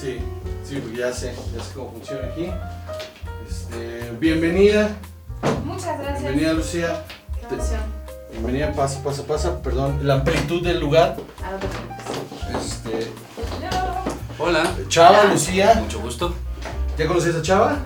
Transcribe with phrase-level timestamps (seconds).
[0.00, 0.18] Sí,
[0.68, 2.50] sí, porque ya sé, ya sé cómo funciona aquí.
[3.48, 4.90] Este, bienvenida,
[5.64, 6.22] Muchas gracias.
[6.22, 7.04] bienvenida Lucía.
[8.30, 11.16] Bienvenida, pasa, pasa, pasa, perdón, la amplitud del lugar.
[11.42, 12.72] Ah, preocupes.
[12.72, 13.12] Este.
[14.38, 15.32] Hola, Chava, Hola.
[15.32, 15.74] Lucía.
[15.82, 16.34] mucho gusto.
[16.98, 17.78] ¿Ya conocías a Chava?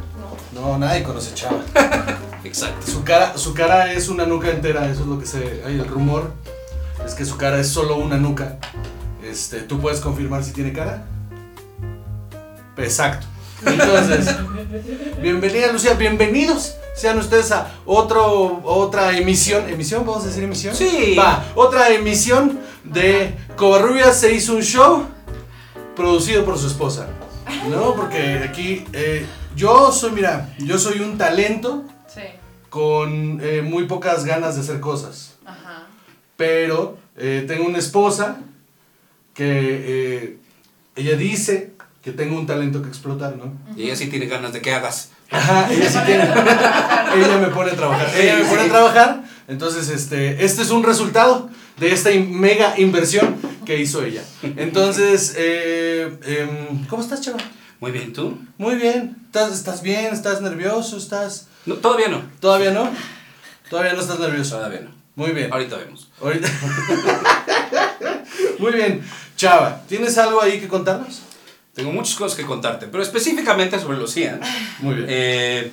[0.54, 0.60] No.
[0.60, 1.60] No, nadie conoce a Chava.
[2.44, 2.86] Exacto.
[2.90, 5.62] Su cara, su cara es una nuca entera, eso es lo que se.
[5.66, 6.32] Hay el rumor.
[7.04, 8.58] Es que su cara es solo una nuca.
[9.22, 11.04] Este, ¿tú puedes confirmar si tiene cara?
[12.78, 13.26] Exacto.
[13.66, 14.36] Entonces,
[15.22, 16.76] bienvenida Lucía, bienvenidos.
[16.94, 19.68] Sean ustedes a otro, otra emisión.
[19.68, 20.04] ¿Emisión?
[20.06, 20.74] ¿Vamos a decir emisión?
[20.74, 21.14] Sí.
[21.18, 25.04] Va, otra emisión de Covarrubias se hizo un show
[25.96, 27.08] producido por su esposa.
[27.68, 27.94] ¿No?
[27.94, 29.26] Porque aquí eh,
[29.56, 32.20] yo soy, mira, yo soy un talento Sí.
[32.68, 35.34] con eh, muy pocas ganas de hacer cosas.
[35.44, 35.86] Ajá.
[36.36, 38.38] Pero eh, tengo una esposa
[39.34, 40.38] que
[40.96, 43.52] ella dice que tengo un talento que explotar, ¿no?
[43.76, 45.10] Y ella sí tiene ganas de que hagas.
[45.30, 46.24] Ajá, ella sí tiene.
[46.24, 48.08] ella me pone a trabajar.
[48.16, 49.24] Ella me pone a trabajar.
[49.48, 54.22] Entonces, este, este es un resultado de esta mega inversión que hizo ella.
[54.42, 57.38] Entonces, eh, em, ¿cómo estás, chava?
[57.80, 58.38] Muy bien, ¿tú?
[58.56, 59.16] Muy bien.
[59.26, 60.12] ¿Estás, ¿Estás bien?
[60.12, 60.96] ¿Estás nervioso?
[60.96, 61.46] ¿Estás...?
[61.66, 62.22] No, todavía no.
[62.40, 62.90] ¿Todavía no?
[63.70, 64.56] Todavía no estás nervioso.
[64.56, 64.90] Todavía no.
[65.14, 65.52] Muy bien.
[65.52, 66.10] Ahorita vemos.
[66.22, 66.48] Ahorita-
[68.58, 69.02] Muy bien.
[69.36, 71.22] Chava, ¿tienes algo ahí que contarnos?
[71.78, 74.40] Tengo muchas cosas que contarte, pero específicamente sobre Lucía.
[74.80, 75.06] Muy bien.
[75.08, 75.72] Eh,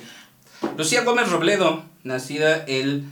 [0.78, 3.02] Lucía Gómez Robledo, nacida el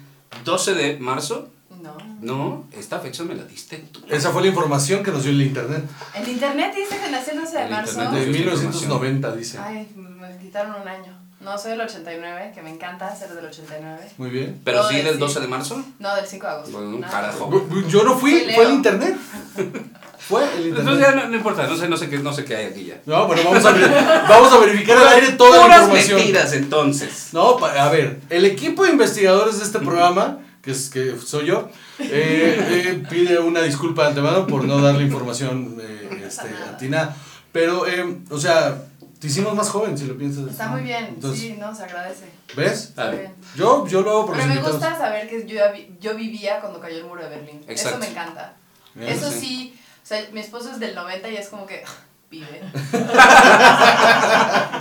[0.44, 1.48] 12 de marzo.
[1.82, 1.96] No.
[2.20, 4.00] No, esta fecha me la diste tú.
[4.08, 5.82] Esa fue la información que nos dio el internet.
[6.14, 7.90] El internet dice que nació el 12 de El marzo.
[7.94, 9.58] internet De esta 1990, dice.
[9.58, 11.23] Ay, me quitaron un año.
[11.44, 14.10] No, soy del 89, que me encanta ser del 89.
[14.18, 14.60] Muy bien.
[14.64, 15.20] Pero No, sí de- del sí.
[15.20, 15.84] 12 de marzo.
[15.98, 16.72] No, del 5 de agosto.
[16.72, 17.10] Bueno, un No.
[17.10, 17.66] carajo.
[17.88, 19.16] Yo no fui, fue el internet.
[20.26, 21.14] Fue el Entonces internet.
[21.16, 22.94] ya no, no importa, no sé, no sé qué, no sé qué hay aquí ya.
[23.04, 23.90] No, bueno, vamos a, ver-
[24.26, 26.16] vamos a verificar al aire toda la información.
[26.16, 27.28] mentiras entonces.
[27.34, 31.68] No, a ver, el equipo de investigadores de este programa, que, es, que soy yo,
[31.98, 37.14] eh, eh, pide una disculpa de antemano por no darle información eh, este, atinada.
[37.52, 38.78] Pero, eh, o sea,
[39.24, 40.50] te hicimos más joven si lo piensas.
[40.50, 42.26] Está muy bien, Entonces, sí, no, se agradece.
[42.54, 42.88] ¿Ves?
[42.90, 43.20] Está A ver.
[43.20, 43.32] bien.
[43.56, 44.80] Yo, yo lo hago por Pero los me invitados.
[44.82, 45.60] gusta saber que yo,
[45.98, 47.62] yo vivía cuando cayó el muro de Berlín.
[47.66, 47.88] Exacto.
[47.88, 48.54] Eso me encanta.
[48.94, 49.38] Bien, Eso sí.
[49.40, 51.82] sí, o sea, mi esposo es del 90 y es como que
[52.30, 52.60] vive.
[52.82, 52.98] tú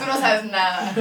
[0.08, 0.94] no sabes nada.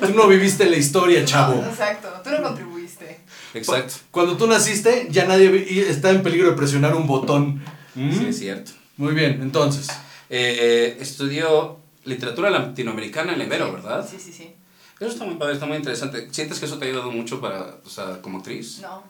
[0.00, 1.54] Tú no viviste la historia, chavo.
[1.62, 3.18] No, exacto, tú no contribuiste.
[3.54, 3.94] Exacto.
[4.10, 7.62] Cuando tú naciste, ya nadie vi- está en peligro de presionar un botón.
[7.94, 8.12] ¿Mm?
[8.12, 8.72] Sí, es cierto.
[8.98, 9.88] Muy bien, entonces.
[10.28, 14.08] Eh, estudió literatura latinoamericana en Ibero, Sí, ¿verdad?
[14.08, 14.54] Sí, sí, sí.
[14.98, 16.28] Eso está muy padre, está muy interesante.
[16.32, 18.80] ¿Sientes que eso te ha ayudado mucho para, o sea, como actriz?
[18.80, 19.02] No.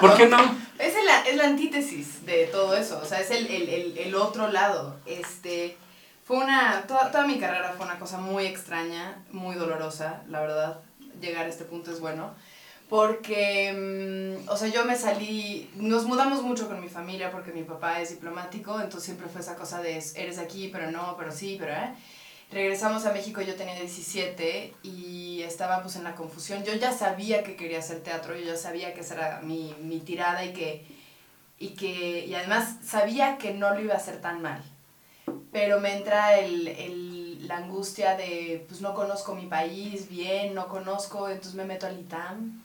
[0.00, 0.56] ¿Por qué no?
[0.78, 4.14] Es, el- es la antítesis de todo eso, o sea, es el, el, el, el
[4.14, 4.96] otro lado.
[5.06, 5.76] Este,
[6.24, 10.78] fue una, toda, toda mi carrera fue una cosa muy extraña, muy dolorosa, la verdad,
[11.20, 12.32] llegar a este punto es bueno,
[12.88, 17.62] porque, mm, o sea, yo me salí, nos mudamos mucho con mi familia porque mi
[17.62, 21.56] papá es diplomático, entonces siempre fue esa cosa de, eres aquí, pero no, pero sí,
[21.58, 21.94] pero eh.
[22.50, 26.64] Regresamos a México, yo tenía 17 y estaba pues en la confusión.
[26.64, 30.00] Yo ya sabía que quería hacer teatro, yo ya sabía que esa era mi, mi
[30.00, 30.86] tirada y que,
[31.58, 34.62] y que, y además sabía que no lo iba a hacer tan mal.
[35.52, 40.68] Pero me entra el, el, la angustia de, pues no conozco mi país bien, no
[40.68, 42.64] conozco, entonces me meto al ITAM.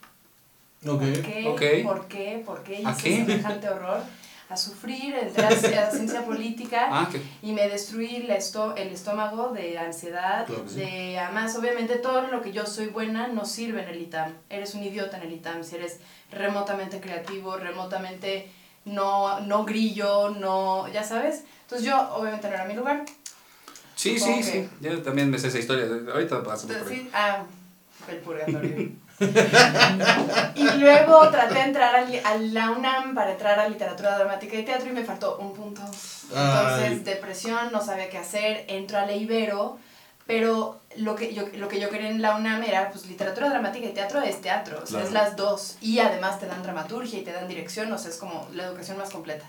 [0.88, 1.02] Ok.
[1.02, 1.48] ¿Por qué?
[1.48, 1.88] ok.
[1.88, 2.44] ¿Por qué?
[2.46, 3.16] ¿Por qué ¿A hice qué?
[3.18, 4.02] semejante horror?
[4.50, 5.48] A sufrir, entré a,
[5.88, 10.64] a ciencia política Ah, que y me destruí la esto- el estómago de ansiedad, Claro
[10.66, 10.76] que sí.
[10.76, 14.76] de además obviamente todo lo que yo soy buena no sirve en el ITAM, eres
[14.76, 16.00] un idiota en el ITAM, si eres
[16.32, 18.52] remotamente creativo, remotamente
[18.86, 23.06] no, no grillo, no, ya sabes, entonces yo obviamente no era mi lugar,
[23.96, 24.70] Sí, Supongo sí, que- sí.
[24.82, 25.86] Yo también me sé esa historia.
[26.12, 27.00] Ahorita pasamos entonces por ahí.
[27.04, 27.44] sí, ah,
[28.10, 28.76] el purgatorio.
[30.56, 34.64] y luego traté de entrar al- a la UNAM para entrar a literatura dramática y
[34.66, 35.82] teatro y me faltó un punto.
[35.84, 37.00] Entonces, Ay.
[37.00, 39.78] depresión, no sabía qué hacer, entro a la Ibero,
[40.26, 43.86] pero lo que, yo, lo que yo quería en la UNAM era, pues, literatura dramática
[43.86, 45.06] y teatro es teatro, o sea, Claro.
[45.08, 45.78] es las dos.
[45.82, 48.98] Y además te dan dramaturgia y te dan dirección, o sea, es como la educación
[48.98, 49.46] más completa.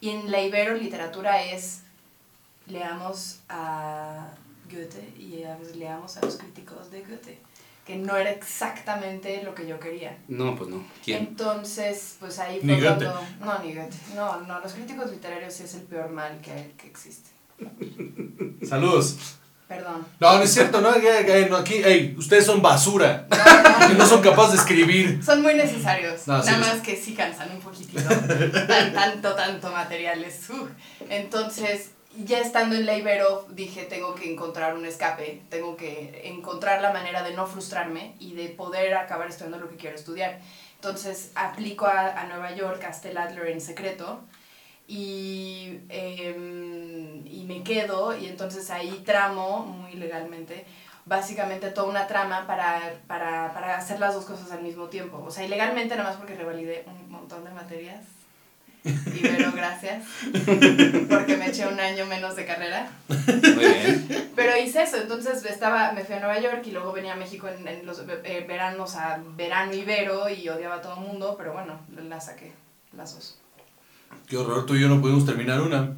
[0.00, 1.80] Y en la Ibero, literatura es,
[2.66, 4.28] leamos a
[4.70, 7.38] Goethe y a veces leamos a los críticos de Goethe,
[7.84, 10.16] que no era exactamente lo que yo quería.
[10.28, 10.82] No, pues no.
[11.04, 11.18] ¿Quién?
[11.18, 13.20] Entonces, pues ahí fue cuando...
[13.40, 13.96] No, ni Goethe.
[14.14, 17.30] No, no, los críticos literarios es el peor mal que, que existe.
[18.66, 19.16] Saludos.
[19.68, 20.06] Perdón.
[20.20, 23.26] No, no es cierto, no, no, aquí, ey, ustedes son basura,
[23.88, 25.24] que no son capaces de escribir.
[25.24, 26.26] Son muy necesarios.
[26.28, 28.02] No, sí Nada más que sí cansan un poquitito.
[28.02, 30.50] Tan- tanto, tanto materiales.
[30.50, 30.68] uf.
[31.08, 35.42] Entonces, ya estando en la Ibero, dije, tengo que encontrar un escape.
[35.48, 39.76] Tengo que encontrar la manera de no frustrarme y de poder acabar estudiando lo que
[39.76, 40.38] quiero estudiar.
[40.76, 44.20] Entonces, aplico a, a Nueva York, a Stella Adler en secreto.
[44.86, 50.66] Y, em, y me quedo y entonces ahí tramo muy legalmente
[51.06, 55.22] básicamente toda una trama para, para, para hacer las dos cosas al mismo tiempo.
[55.24, 58.04] O sea, ilegalmente nada más porque revalidé un montón de materias.
[58.84, 60.04] Ibero, gracias.
[61.08, 62.90] Porque me eché un año menos de carrera.
[63.08, 64.30] Muy bien.
[64.36, 67.48] Pero hice eso, entonces estaba, me fui a Nueva York y luego venía a México
[67.48, 71.52] en, en los eh, veranos a verano ibero y odiaba a todo el mundo, pero
[71.54, 71.78] bueno,
[72.08, 72.52] la saqué,
[72.96, 73.38] las dos.
[74.28, 75.92] Qué horror, tú y yo no pudimos terminar una.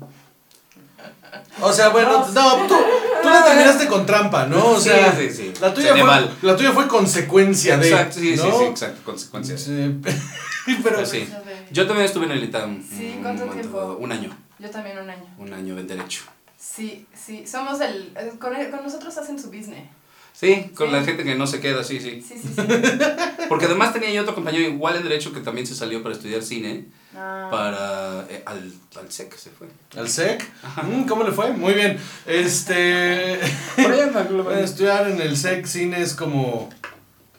[1.60, 2.74] O sea, bueno, no, tú,
[3.22, 4.70] tú la terminaste con trampa, ¿no?
[4.72, 5.52] O Sí, sea, sí, sí.
[5.60, 6.36] La, tuya fue, Ceneval.
[6.42, 7.88] la tuya fue consecuencia de.
[7.90, 8.58] Exacto, sí, sí, ¿no?
[8.58, 9.60] sí, exacto, consecuencias.
[9.60, 10.00] Sí,
[10.82, 11.28] Pero, Pues sí.
[11.72, 12.82] Yo también estuve en el ITAM.
[12.82, 13.96] Sí, un ¿cuánto momento tiempo?
[14.00, 14.30] Un año.
[14.58, 15.26] Yo también un año.
[15.38, 16.22] Un año en Derecho.
[16.58, 18.12] Sí, sí, somos el...
[18.16, 19.84] eh, Con, con nosotros hacen su business.
[20.32, 20.92] Sí, con Sí.
[20.92, 22.20] la gente que no se queda, sí, sí.
[22.26, 22.62] Sí, sí, sí.
[23.48, 26.42] Porque además tenía yo otro compañero igual en Derecho que también se salió para estudiar
[26.42, 26.86] cine.
[27.16, 27.48] Ah.
[27.50, 28.26] Para.
[28.28, 28.70] eh, al,
[29.00, 29.68] al SEC se fue.
[29.96, 30.44] ¿Al SEC?
[30.82, 31.52] Mm, ¿Cómo le fue?
[31.52, 31.98] Muy bien.
[32.26, 33.38] Este.
[33.78, 36.68] Bueno, estudiar en el SEC cine es como.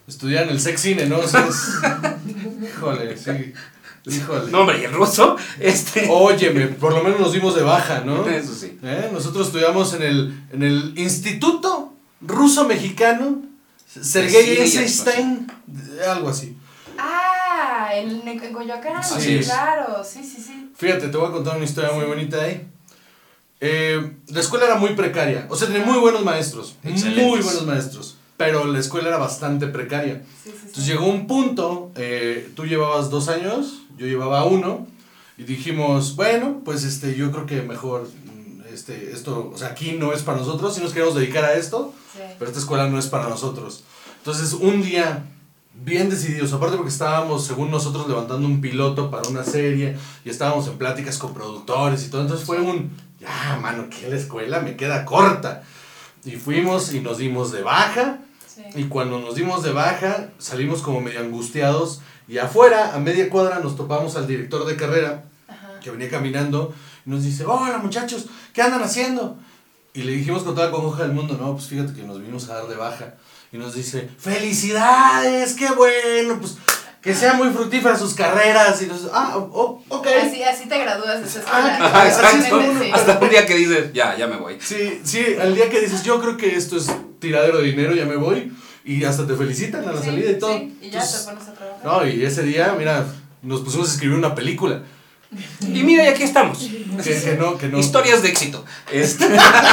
[0.08, 1.20] Estudiar en el SEC cine, ¿no?
[1.20, 1.80] O sea, es-
[2.70, 3.54] Híjole, sí.
[4.07, 4.51] Híjole.
[4.51, 6.07] No, hombre, y el ruso, este.
[6.09, 8.27] Óyeme, por lo menos nos dimos de baja, ¿no?
[8.27, 8.77] Eso sí.
[8.83, 9.09] ¿Eh?
[9.12, 13.42] Nosotros estudiamos en el, en el Instituto Ruso-Mexicano
[14.01, 15.51] Sergei Eisenstein,
[16.09, 16.56] algo así.
[16.98, 19.39] Ah, en, en Coyoacán, Sí.
[19.44, 20.71] claro, sí, sí, sí.
[20.75, 22.68] Fíjate, te voy a contar una historia muy bonita ahí.
[23.59, 27.25] Eh, la escuela era muy precaria, o sea, tenía muy buenos maestros, Excelentes.
[27.25, 30.21] muy buenos maestros, pero la escuela era bastante precaria.
[30.44, 30.57] sí, sí, sí.
[30.68, 34.88] Entonces llegó un punto, eh, tú llevabas dos años, yo llevaba uno,
[35.38, 39.94] y dijimos, bueno, pues este, yo creo que mejor, mm, este, esto, o sea, aquí
[39.94, 42.20] no es para nosotros, si nos queremos dedicar a esto, Sí.
[42.40, 43.84] pero esta escuela no es para nosotros.
[44.18, 45.26] Entonces, un día,
[45.76, 49.96] bien decididos, aparte porque estábamos, según nosotros, levantando un piloto para una serie
[50.26, 52.90] y estábamos en pláticas con productores y todo, entonces fue un,
[53.20, 55.64] ya, mano, que la escuela me queda corta.
[56.26, 58.20] Y fuimos y nos dimos de baja,
[58.54, 58.64] Sí.
[58.74, 63.60] y cuando nos dimos de baja, salimos como medio angustiados, y afuera, a media cuadra,
[63.60, 65.80] nos topamos al director de carrera, Ajá.
[65.82, 66.74] que venía caminando
[67.06, 69.38] y nos dice, hola muchachos, ¿qué andan haciendo?
[69.94, 72.48] Y le dijimos con toda la congoja del mundo, no, pues fíjate que nos vinimos
[72.50, 73.16] a dar de baja.
[73.52, 76.58] Y nos dice, felicidades, qué bueno, pues
[77.02, 78.82] que sean muy fructíferas sus carreras.
[78.82, 80.08] Y nos, ah, oh, ok.
[80.26, 82.80] Así, así te gradúas de esa Ah, escuela.
[82.82, 82.92] Sí.
[82.94, 84.58] Hasta un día que dices, ya, ya me voy.
[84.60, 86.88] Sí, sí, al día que dices, yo creo que esto es
[87.20, 88.52] tiradero de dinero, ya me voy.
[88.84, 90.58] Y hasta te felicitan a la Sí, salida y todo.
[90.58, 91.54] sí, y ya Entonces, te pones a.
[91.88, 93.06] no, y ese día, mira,
[93.42, 94.81] nos pusimos a escribir una película.
[95.62, 96.57] Y mira, y aquí estamos.
[96.57, 97.80] Que, que no, que no.
[97.80, 98.66] Historias de éxito.
[98.92, 99.25] Este.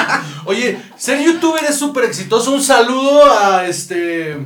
[0.45, 2.53] Oye, ser youtuber es súper exitoso.
[2.53, 4.37] Un saludo a este.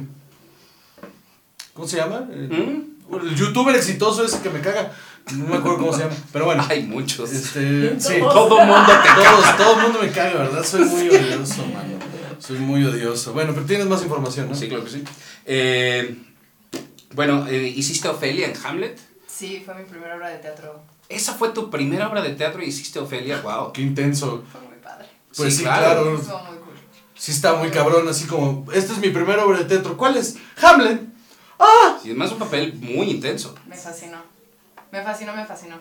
[1.74, 2.20] ¿Cómo se llama?
[2.20, 3.16] ¿Mm?
[3.22, 4.92] El youtuber exitoso ese que me caga.
[5.34, 6.16] No me acuerdo cómo se llama.
[6.32, 6.66] Pero bueno.
[6.68, 7.30] Hay muchos.
[7.32, 7.96] Este.
[8.00, 8.14] Sí.
[8.20, 10.64] Todo mundo te Todos, todo el mundo me caga, ¿verdad?
[10.64, 11.98] Soy muy odioso, mano.
[12.38, 13.34] Soy muy odioso.
[13.34, 14.54] Bueno, pero tienes más información, ¿no?
[14.54, 15.04] Sí, claro que sí.
[15.44, 16.16] Eh,
[17.14, 18.98] bueno, eh, ¿hiciste Ofelia en Hamlet?
[19.26, 20.80] Sí, fue mi primera obra de teatro.
[21.08, 23.40] ¿Esa fue tu primera obra de teatro y hiciste Ofelia?
[23.40, 23.72] ¡Wow!
[23.72, 24.42] Qué intenso.
[24.50, 25.06] Fue muy padre.
[25.36, 26.02] Pues Sí, sí, claro.
[26.02, 26.18] claro.
[26.18, 26.74] Estuvo muy cool.
[27.14, 29.96] Sí está muy cabrón, así como, esta es mi primera obra de teatro.
[29.96, 30.36] ¿Cuál es?
[30.62, 31.00] Hamlet.
[31.58, 31.98] ¡Ah!
[32.02, 33.54] Sí, es más un papel muy intenso.
[33.66, 34.18] Me fascinó.
[34.92, 35.76] Me fascinó, me fascinó.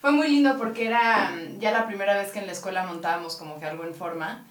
[0.00, 3.60] Fue muy lindo porque era ya la primera vez que en la escuela montábamos como
[3.60, 4.46] que algo en forma.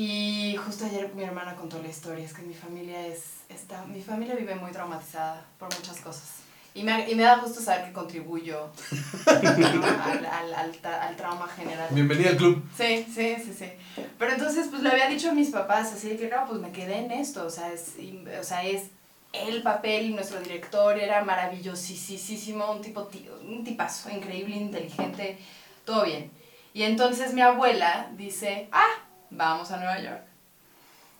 [0.00, 4.00] Y justo ayer mi hermana contó la historia, es que mi familia es, está, mi
[4.00, 6.34] familia vive muy traumatizada por muchas cosas.
[6.72, 8.68] Y me, y me da gusto saber que contribuyo
[9.26, 9.84] ¿no?
[10.04, 11.88] al, al, al, al trauma general.
[11.90, 12.62] Bienvenida al club.
[12.76, 13.72] Sí, sí, sí, sí.
[14.20, 16.70] Pero entonces, pues le había dicho a mis papás, así de que no, pues me
[16.70, 18.84] quedé en esto, o sea, es, y- o sea, es
[19.32, 25.38] el papel y nuestro director era maravillosísimo, un tipo, ti- un tipazo, increíble, inteligente,
[25.84, 26.30] todo bien.
[26.72, 28.86] Y entonces mi abuela dice, ah,
[29.30, 30.22] vamos a Nueva York.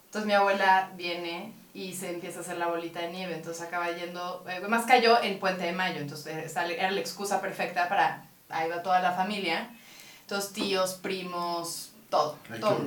[0.06, 3.90] Entonces mi abuela viene y se empieza a hacer la bolita de nieve, entonces acaba
[3.92, 8.24] yendo, eh, más cayó en Puente de Mayo, entonces eh, era la excusa perfecta para,
[8.48, 9.70] ahí va toda la familia,
[10.22, 12.80] entonces tíos, primos, todo, todo.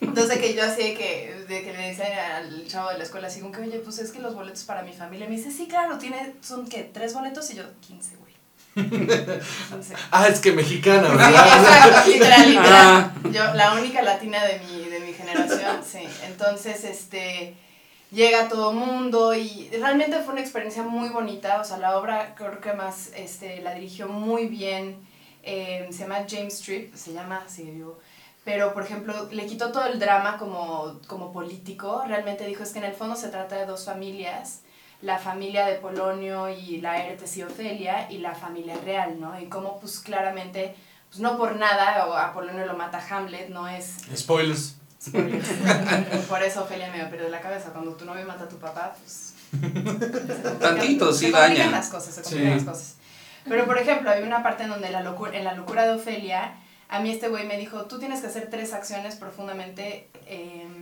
[0.00, 3.28] Entonces que yo así de que, de que le decía al chavo de la escuela
[3.28, 5.66] así como que, oye, pues es que los boletos para mi familia, me dice, sí,
[5.66, 8.27] claro, tiene, son que tres boletos y yo, 15, güey.
[8.84, 9.94] 15.
[10.10, 11.58] Ah, es que mexicana, Sí, ¿verdad?
[11.60, 12.72] exacto, literal, literal.
[12.72, 13.12] Ah.
[13.32, 16.06] Yo, la única latina de mi, de mi generación, sí.
[16.26, 17.54] Entonces, este,
[18.10, 22.60] llega todo mundo y realmente fue una experiencia muy bonita, o sea, la obra creo
[22.60, 24.96] que más, este, la dirigió muy bien,
[25.42, 27.98] eh, se llama James Street, se llama, vivo,
[28.44, 32.78] pero por ejemplo, le quitó todo el drama como, como político, realmente dijo es que
[32.78, 34.60] en el fondo se trata de dos familias,
[35.02, 39.38] la familia de Polonio y la Laertes y Ofelia y la familia real, ¿no?
[39.40, 40.74] Y cómo pues claramente,
[41.08, 43.98] pues no por nada, o a Polonio lo mata Hamlet, no es...
[44.16, 44.76] Spoilers.
[45.00, 45.48] Spoilers.
[46.28, 49.34] por eso Ofelia me pierde la cabeza, cuando tu novio mata a tu papá, pues...
[50.60, 51.70] Tantito, sí se daña.
[51.70, 52.64] las cosas, se complican Sí.
[52.66, 52.94] las cosas.
[53.48, 56.54] Pero por ejemplo, hay una parte en donde la locura, en la locura de Ofelia,
[56.88, 60.77] a mí este güey me dijo, tú tienes que hacer tres acciones profundamente em,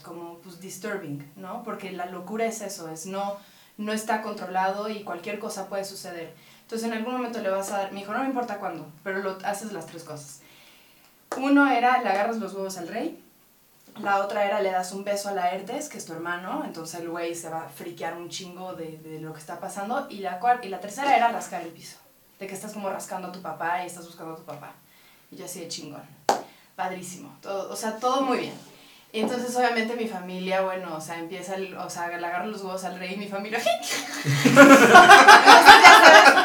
[0.00, 1.62] como pues disturbing, ¿no?
[1.62, 3.36] Porque la locura es eso, es no,
[3.76, 6.34] no está controlado y cualquier cosa puede suceder.
[6.62, 9.18] Entonces en algún momento le vas a dar, me dijo, no me importa cuándo, pero
[9.18, 10.40] lo haces las tres cosas.
[11.36, 13.22] Uno era, le agarras los huevos al rey.
[13.98, 17.08] La otra era, le das un beso a Laertes, que es tu hermano, entonces el
[17.08, 20.06] güey se va a friquear un chingo de, de lo que está pasando.
[20.08, 21.98] Y la, cual, y la tercera era rascar el piso,
[22.38, 24.72] de que estás como rascando a tu papá y estás buscando a tu papá.
[25.30, 26.02] Y yo así de chingón.
[26.76, 27.36] Padrísimo.
[27.42, 28.54] Todo, o sea, todo muy bien.
[29.12, 32.62] Y entonces obviamente mi familia, bueno, o sea, empieza, el, o sea, le agarro los
[32.62, 33.60] huevos al rey y mi familia...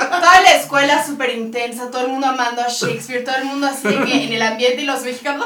[0.09, 3.87] Toda la escuela súper intensa, todo el mundo amando a Shakespeare, todo el mundo así
[3.87, 5.45] que en el ambiente y los mexicanos...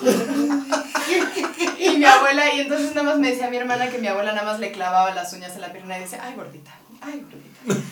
[1.78, 4.50] y mi abuela, y entonces nada más me decía mi hermana que mi abuela nada
[4.50, 6.70] más le clavaba las uñas en la pierna y decía, ay gordita,
[7.02, 7.84] ay gordita.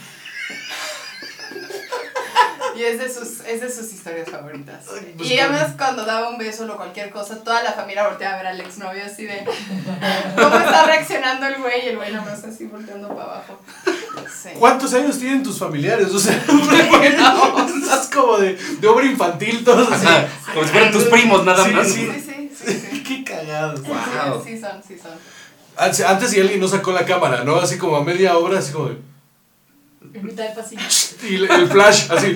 [2.76, 4.84] Y es de sus, es de sus historias favoritas.
[4.92, 8.34] Ay, pues, y además cuando daba un beso o cualquier cosa, toda la familia volteaba
[8.34, 9.44] a ver al exnovio así de
[10.36, 13.60] cómo está reaccionando el güey y el güey nada más así volteando para abajo.
[14.42, 14.50] Sí.
[14.58, 16.08] ¿Cuántos años tienen tus familiares?
[16.08, 16.36] O sea,
[17.82, 20.06] estás como de, de obra infantil, todos así.
[20.06, 21.86] Ajá, como si fueran tus primos, nada Sí, más.
[21.88, 22.10] sí.
[22.12, 23.02] Sí, sí, sí, sí.
[23.02, 23.82] Qué cagados.
[23.82, 24.42] Wow.
[24.44, 25.12] Sí son, sí son.
[25.76, 27.56] Antes, antes si alguien no sacó la cámara, ¿no?
[27.56, 28.96] Así como a media obra, así como de,
[30.14, 30.82] En mitad del pasillo.
[31.28, 32.34] Y el, el flash, así.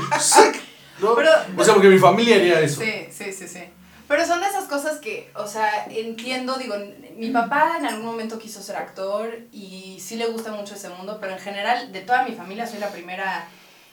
[1.00, 1.14] ¿no?
[1.14, 2.80] Pero- o sea, porque mi familia haría eso.
[2.80, 3.60] Sí, sí, sí, sí.
[4.08, 6.76] Pero son de esas cosas que, o sea, entiendo, digo,
[7.16, 11.18] mi papá en algún momento quiso ser actor y sí le gusta mucho ese mundo,
[11.20, 13.48] pero en general, de toda mi familia soy la primera,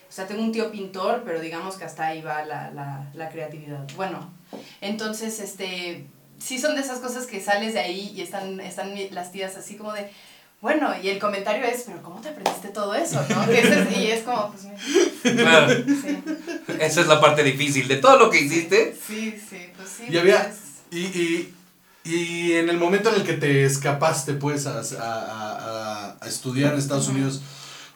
[0.08, 3.30] o sea, tengo un tío pintor, pero digamos que hasta ahí va la, la, la
[3.30, 3.88] creatividad.
[3.96, 4.32] Bueno,
[4.82, 6.06] entonces, este,
[6.38, 9.76] sí son de esas cosas que sales de ahí y están, están las tías así
[9.78, 10.12] como de,
[10.64, 13.22] bueno, y el comentario es, pero ¿cómo te aprendiste todo eso?
[13.30, 13.46] ¿no?
[13.46, 14.64] Que ese es- y es como, pues,
[15.36, 15.74] mira, Claro.
[15.86, 16.24] sí,
[16.80, 17.88] Esa es la parte difícil.
[17.88, 20.04] De todo lo que hiciste, sí, sí, pues sí.
[20.10, 20.60] Y había- pues,
[20.92, 21.54] Y, y,
[22.06, 26.74] y en el momento en el que te escapaste, pues, a, a, a- a estudiar
[26.74, 27.08] en Estados.
[27.10, 27.42] Unidos,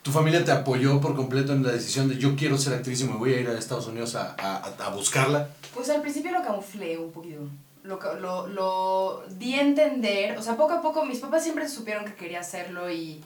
[0.01, 3.05] ¿tu familia te apoyó por completo en la decisión de yo quiero ser actriz y
[3.05, 5.49] me voy a ir a Estados Unidos a, a, a buscarla?
[5.73, 7.41] Pues al principio lo camuflé un poquito.
[7.87, 12.03] Lo, lo, lo di a entender, o sea, poco a poco mis papás siempre supieron
[12.03, 13.23] que quería hacerlo y,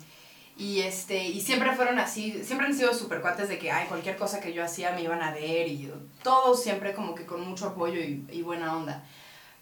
[0.55, 4.17] y, este, y siempre fueron así, siempre han sido súper cuates de que, ay, cualquier
[4.17, 5.91] cosa que yo hacía me iban a ver y
[6.23, 9.03] todos siempre como que con mucho apoyo y, y buena onda.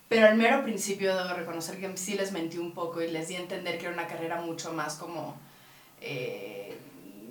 [0.09, 3.35] Pero al mero principio debo reconocer que sí les mentí un poco y les di
[3.35, 5.37] a entender que era una carrera mucho más como,
[6.01, 6.58] eh,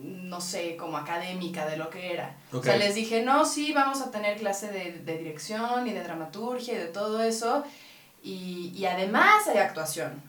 [0.02, 2.37] no sé, como académica de lo que era.
[2.52, 6.02] O sea, les dije, no, sí, vamos a tener clase de, de dirección y de
[6.02, 7.64] dramaturgia y de todo eso.
[8.23, 10.23] Y, y además hay actuación,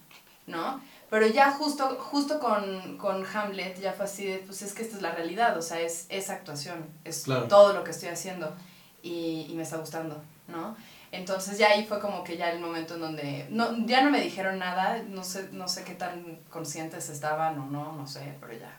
[0.47, 0.81] ¿no?
[1.09, 4.95] Pero ya justo, justo con, con Hamlet ya fue así de, pues es que esta
[4.97, 7.47] es la realidad, o sea, es, es actuación, es Claro.
[7.47, 8.53] todo lo que estoy haciendo
[9.01, 10.77] y, y me está gustando, ¿no?
[11.11, 14.21] Entonces ya ahí fue como que ya el momento en donde, no, ya no me
[14.21, 18.53] dijeron nada, no sé, no sé qué tan conscientes estaban o no, no sé, pero
[18.53, 18.71] ya.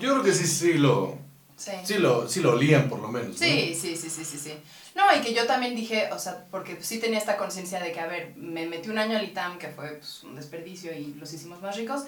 [0.00, 1.18] Yo creo que sí, sí lo,
[1.56, 1.72] Sí.
[1.84, 3.32] sí lo, sí lo olían por lo menos.
[3.32, 3.36] ¿no?
[3.36, 4.54] Sí, sí, sí, sí, sí, sí.
[4.94, 8.00] No, y que yo también dije, o sea, porque sí tenía esta conciencia de que,
[8.00, 11.32] a ver, me metí un año al ITAM, que fue pues, un desperdicio y los
[11.32, 12.04] hicimos más ricos,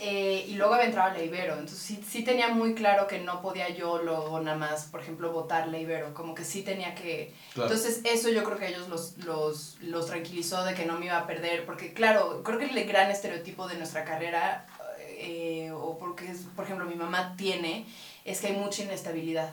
[0.00, 3.20] eh, y luego había entrado a la Ibero, entonces sí, sí tenía muy claro que
[3.20, 6.94] no podía yo luego nada más, por ejemplo, votar la Ibero, como que sí tenía
[6.94, 7.32] que...
[7.54, 7.70] Claro.
[7.70, 11.16] Entonces eso yo creo que ellos los, los, los tranquilizó de que no me iba
[11.16, 14.66] a perder, porque claro, creo que el gran estereotipo de nuestra carrera,
[15.20, 17.86] eh, o porque, es, por ejemplo, mi mamá tiene,
[18.24, 19.52] es que hay mucha inestabilidad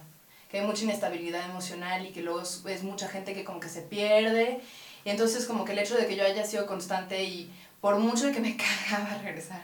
[0.50, 3.68] que hay mucha inestabilidad emocional y que luego es, es mucha gente que como que
[3.68, 4.62] se pierde.
[5.04, 8.28] Y entonces como que el hecho de que yo haya sido constante y por mucho
[8.28, 8.56] de que me
[8.90, 9.62] cagaba regresar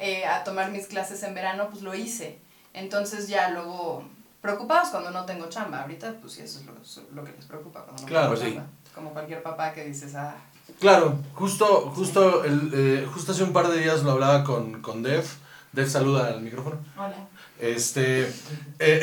[0.00, 2.40] eh, a tomar mis clases en verano, pues lo hice.
[2.74, 4.02] Entonces ya luego
[4.40, 5.82] preocupados cuando no tengo chamba.
[5.82, 6.74] Ahorita pues sí, eso es lo,
[7.14, 8.54] lo que les preocupa cuando no Claro, tengo sí.
[8.56, 8.70] chamba.
[8.96, 10.34] Como cualquier papá que dices, ah,
[10.80, 15.02] Claro, justo, justo, el, eh, justo hace un par de días lo hablaba con, con
[15.02, 15.24] Dev.
[15.72, 16.76] Dev saluda al micrófono.
[16.96, 17.28] hola.
[17.58, 18.30] Este,
[18.78, 19.00] eh,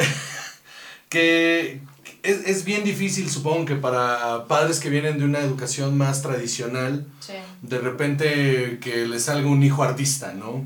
[1.10, 1.82] que,
[2.22, 7.05] es, es bien difícil, supongo que para padres que vienen de una educación más tradicional,
[7.20, 7.34] Sí.
[7.62, 10.63] de repente que le salga un hijo artista, ¿no?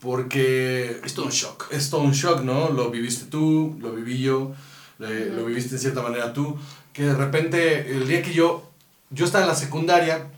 [0.00, 1.66] Porque Es todo un shock.
[1.72, 2.70] es todo un shock, ¿no?
[2.70, 4.52] Lo viviste tú, lo viví yo,
[5.00, 5.46] eh, lo Ujú.
[5.48, 6.56] viviste en cierta manera tú,
[6.92, 8.67] que de repente el día que yo,
[9.10, 10.30] yo estaba en la secundaria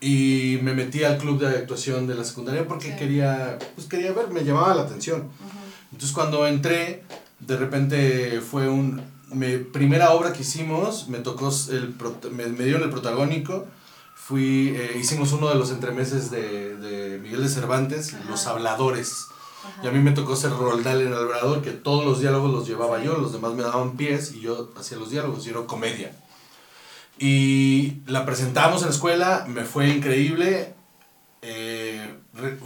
[0.00, 2.96] y me metí al club de actuación de la secundaria porque Sí.
[2.96, 5.20] quería, pues quería ver, me llamaba la atención.
[5.22, 5.58] Ujú.
[5.92, 7.04] Entonces cuando entré,
[7.40, 9.02] de repente fue un...
[9.32, 11.94] Me, primera obra que hicimos, me tocó el,
[12.32, 13.66] me, me dieron el protagónico,
[14.14, 18.24] fui, eh, hicimos uno de los entremeses de, de Miguel de Cervantes, Ajá.
[18.28, 19.10] Los Habladores.
[19.64, 19.84] Ajá.
[19.84, 22.66] Y a mí me tocó ser Roldán en el Obrador, que todos los diálogos los
[22.68, 23.06] llevaba Sí.
[23.06, 26.14] yo, los demás me daban pies y yo hacía los diálogos, y era comedia.
[27.24, 30.74] Y la presentamos en la escuela, me fue increíble.
[31.40, 32.14] eh,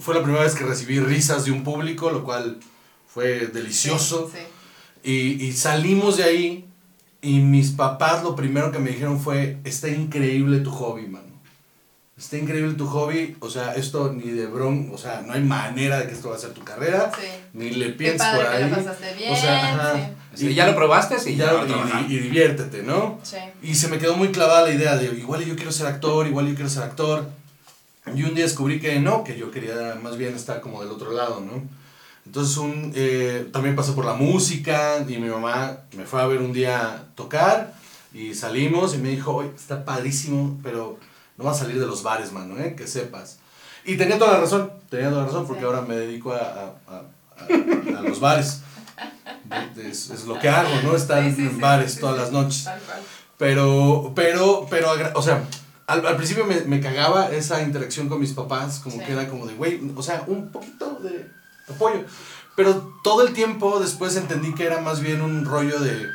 [0.01, 2.59] fue la primera vez que recibí risas de un público, lo cual
[3.07, 4.31] fue delicioso.
[4.33, 5.11] Sí, sí.
[5.13, 6.65] Y, y salimos de ahí
[7.21, 11.26] y mis papás lo primero que me dijeron fue, está increíble tu hobby, mano.
[12.19, 15.99] Está increíble tu hobby, o sea, esto ni de bron, o sea, no hay manera
[16.01, 17.27] de que esto va a ser tu carrera, Sí.
[17.53, 18.71] ni le Qué pienses padre por que ahí.
[18.71, 19.33] la pasaste bien.
[19.33, 20.11] o sea, ajá.
[20.35, 23.19] Sí, ya lo probaste, sí, y, ya y- y- y diviértete, ¿no?
[23.23, 23.37] sí.
[23.63, 26.49] Y se me quedó muy clavada la idea de, igual yo quiero ser actor, igual
[26.49, 27.29] yo quiero ser actor.
[28.15, 31.13] Y un día descubrí que no, que yo quería más bien estar como del otro
[31.13, 31.63] lado, ¿no?
[32.25, 36.41] Entonces un, eh, también pasé por la música y mi mamá me fue a ver
[36.41, 37.75] un día tocar
[38.15, 40.99] y salimos y me dijo, oye, está padrísimo, pero
[41.37, 42.75] no vas a salir de los bares, mano, ¿eh?
[42.77, 43.39] Que sepas.
[43.85, 46.75] Y tenía toda la razón, tenía toda la razón porque ahora me dedico a, a,
[46.89, 47.03] a-
[47.99, 48.61] a- los bares.
[49.77, 50.97] Es, es lo que hago, ¿no?
[50.97, 52.69] Estar Sí, sí, en bares sí, todas las noches.
[53.39, 55.45] Pero, pero, pero, o sea,
[55.87, 59.47] al, al principio me, me cagaba esa interacción con mis papás, como que era como
[59.47, 61.31] de, güey, o sea, un poquito de
[61.73, 62.05] apoyo.
[62.57, 66.07] Pero todo el tiempo después entendí que era más bien un rollo de,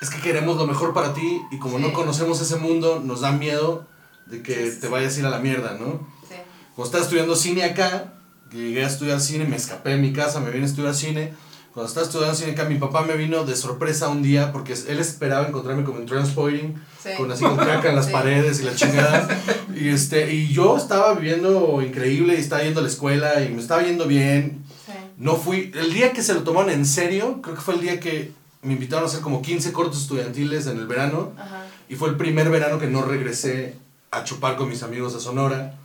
[0.00, 3.32] es que queremos lo mejor para ti y como no conocemos ese mundo, nos da
[3.32, 3.86] miedo
[4.30, 6.06] de que te vayas a ir a la mierda, ¿no?
[6.28, 6.34] Sí.
[6.74, 8.14] Cuando estaba estudiando cine acá,
[8.52, 11.32] llegué a estudiar cine, me escapé de mi casa, me vine a estudiar cine.
[11.72, 14.98] Cuando estaba estudiando cine acá, mi papá me vino de sorpresa un día porque él
[14.98, 17.10] esperaba encontrarme como en Transporting, Sí.
[17.16, 18.12] con así con caca en las Sí.
[18.12, 19.28] paredes y la chingada.
[19.74, 23.60] Y, este, y yo estaba viviendo increíble y estaba yendo a la escuela y me
[23.62, 24.64] estaba yendo bien.
[24.84, 24.92] Sí.
[25.16, 28.00] No fui, el día que se lo tomaron en serio, creo que fue el día
[28.00, 31.32] que me invitaron a hacer como 15 cortos estudiantiles en el verano.
[31.38, 31.66] Ajá.
[31.88, 33.74] Y fue el primer verano que no regresé
[34.10, 35.76] a chupar con mis amigos a Sonora.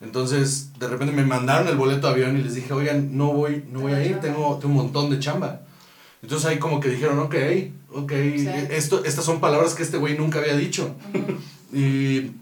[0.00, 3.64] Entonces, de repente me mandaron el boleto de avión y les dije, oigan, no voy,
[3.70, 5.62] no voy a ir, tengo, tengo un montón de chamba.
[6.22, 7.34] Entonces ahí como que dijeron, ok,
[7.92, 8.12] ok,
[8.70, 10.94] esto, estas son palabras que este güey nunca había dicho.
[11.72, 12.32] Y,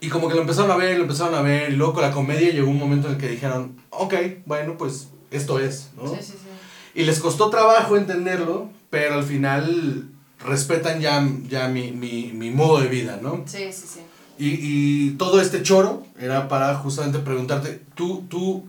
[0.00, 2.12] y como que lo empezaron a ver, lo empezaron a ver, y luego con la
[2.12, 6.08] comedia llegó un momento en el que dijeron, ok, bueno, pues esto es, ¿no?
[6.08, 6.48] Sí, sí, sí.
[6.94, 10.08] Y les costó trabajo entenderlo, pero al final
[10.44, 13.44] respetan ya, ya mi, mi, mi modo de vida, ¿no?
[13.46, 14.00] Sí, sí, sí.
[14.38, 18.64] Y, y todo este choro era para justamente preguntarte, ¿tú, tú,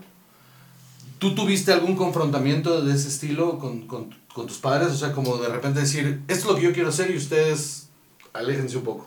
[1.18, 4.88] ¿tú tuviste algún confrontamiento de ese estilo con, con, con tus padres?
[4.88, 7.88] O sea, como de repente decir, esto es lo que yo quiero hacer y ustedes
[8.32, 9.06] aléjense un poco.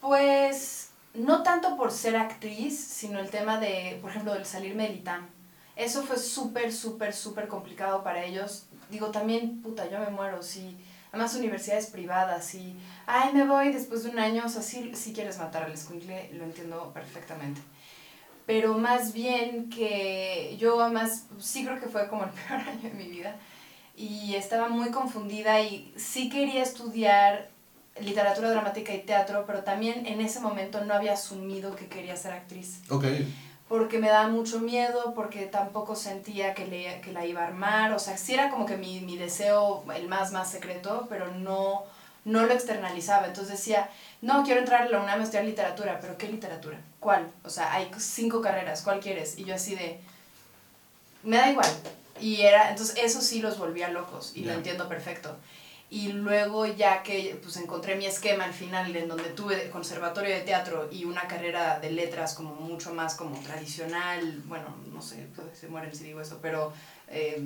[0.00, 5.28] Pues no tanto por ser actriz, sino el tema de, por ejemplo, del salirme del.
[5.76, 8.66] Eso fue súper, súper, súper complicado para ellos.
[8.90, 10.76] Digo, también, puta, yo me muero, si...
[11.12, 12.76] Además, universidades privadas y,
[13.10, 16.30] ay, me voy después de un año, o sea, sí, sí quieres matar al escuincle,
[16.32, 17.60] lo entiendo perfectamente.
[18.46, 22.90] Pero más bien que yo además sí creo que fue como el peor año de
[22.90, 23.36] mi vida
[23.96, 27.48] y estaba muy confundida y sí quería estudiar
[28.00, 32.32] literatura dramática y teatro, pero también en ese momento no había asumido que quería ser
[32.32, 33.04] actriz, Ok.
[33.68, 37.92] porque me daba mucho miedo, porque tampoco sentía que, le, que la iba a armar,
[37.92, 41.82] o sea, sí era como que mi, mi deseo, el más, más secreto, pero no,
[42.24, 43.88] no lo externalizaba, entonces decía,
[44.22, 46.78] no, quiero entrar a la UNAM a estudiar literatura, pero ¿qué literatura?
[47.00, 47.30] ¿Cuál?
[47.44, 49.38] O sea, hay cinco carreras, ¿cuál quieres?
[49.38, 49.98] Y yo así de,
[51.22, 51.68] me da igual.
[52.20, 54.52] Y era, entonces eso sí los volvía locos y Ya.
[54.52, 55.36] lo entiendo perfecto.
[55.92, 60.42] Y luego ya que pues encontré mi esquema al final en donde tuve conservatorio de
[60.42, 65.58] teatro y una carrera de letras como mucho más como tradicional, bueno, no sé, pues,
[65.58, 66.72] se mueren si digo eso, pero
[67.08, 67.42] eh,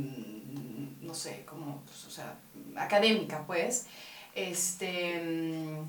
[1.00, 2.34] no sé, como, pues, o sea,
[2.76, 3.86] académica pues,
[4.34, 5.86] este, mm,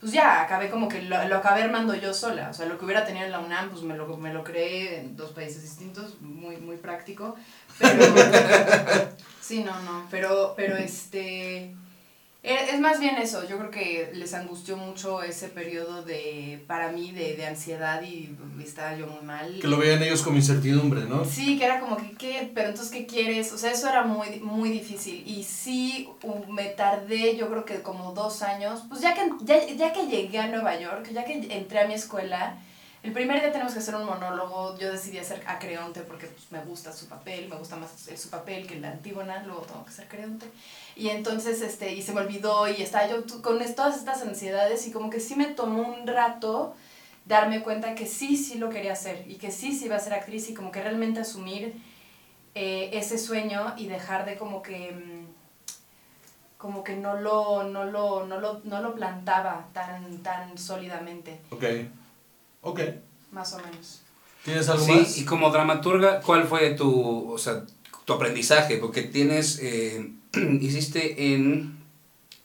[0.00, 2.84] pues ya, acabé como que lo, lo acabé armando yo sola, o sea, lo que
[2.84, 6.20] hubiera tenido en la UNAM, pues me lo, me lo creé en dos países distintos,
[6.20, 7.36] muy, muy práctico,
[7.78, 8.04] pero,
[9.40, 11.74] sí, no, no, pero, pero este,
[12.48, 17.12] Es más bien eso, yo creo que les angustió mucho ese periodo de, para mí,
[17.12, 19.58] de, de ansiedad y estaba yo muy mal.
[19.60, 21.26] Que lo veían ellos como incertidumbre, ¿no?
[21.26, 22.50] Sí, que era como que, ¿qué?
[22.54, 23.52] Pero entonces, ¿qué quieres?
[23.52, 25.22] O sea, eso era muy, muy difícil.
[25.26, 26.08] Y sí,
[26.48, 30.38] me tardé, yo creo que como dos años, pues ya que, ya, ya que llegué
[30.38, 32.56] a Nueva York, ya que entré a mi escuela,
[33.08, 36.52] el primer día tenemos que hacer un monólogo, yo decidí hacer a Creonte porque pues,
[36.52, 39.92] me gusta su papel, me gusta más su papel que la Antígona, luego tengo que
[39.92, 40.46] ser Creonte.
[40.94, 44.92] Y entonces, este, y se me olvidó y estaba yo con todas estas ansiedades y
[44.92, 46.74] como que sí me tomó un rato
[47.24, 50.12] darme cuenta que sí, sí lo quería hacer y que sí, sí iba a ser
[50.12, 51.80] actriz y como que realmente asumir
[52.54, 55.26] eh, ese sueño y dejar de como que mm,
[56.58, 61.64] como que no lo, no lo, no lo, no lo plantaba tan, tan sólidamente, Ok.
[62.70, 62.80] Ok.
[63.32, 64.00] más o menos.
[64.44, 65.18] ¿Tienes algo Sí, más?
[65.18, 67.62] y como dramaturga, ¿cuál fue tu, o sea,
[68.04, 68.76] tu aprendizaje?
[68.78, 70.10] Porque tienes, eh,
[70.60, 71.76] hiciste en,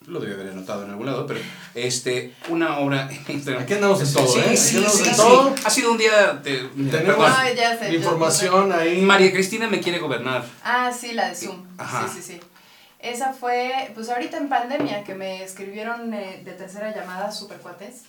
[0.08, 1.40] lo debí haber anotado en algún lado, pero
[1.76, 3.10] este, una obra.
[3.60, 4.44] Aquí andamos en todo, sí, ¿eh?
[4.48, 5.16] Aquí Sí, andamos sí, en sí.
[5.22, 5.56] todo.
[5.64, 6.70] Ha sido un día de...
[6.92, 7.26] Tenemos.
[7.30, 9.02] Ah, ya sé, yo- información ahí.
[9.02, 10.44] María Cristina me quiere gobernar.
[10.64, 11.64] Ah, sí, la de Zoom.
[11.78, 12.08] Ajá.
[12.08, 12.40] Sí, sí, sí.
[13.00, 18.04] Esa fue, pues ahorita en pandemia, que me escribieron eh, de tercera llamada, super cuates.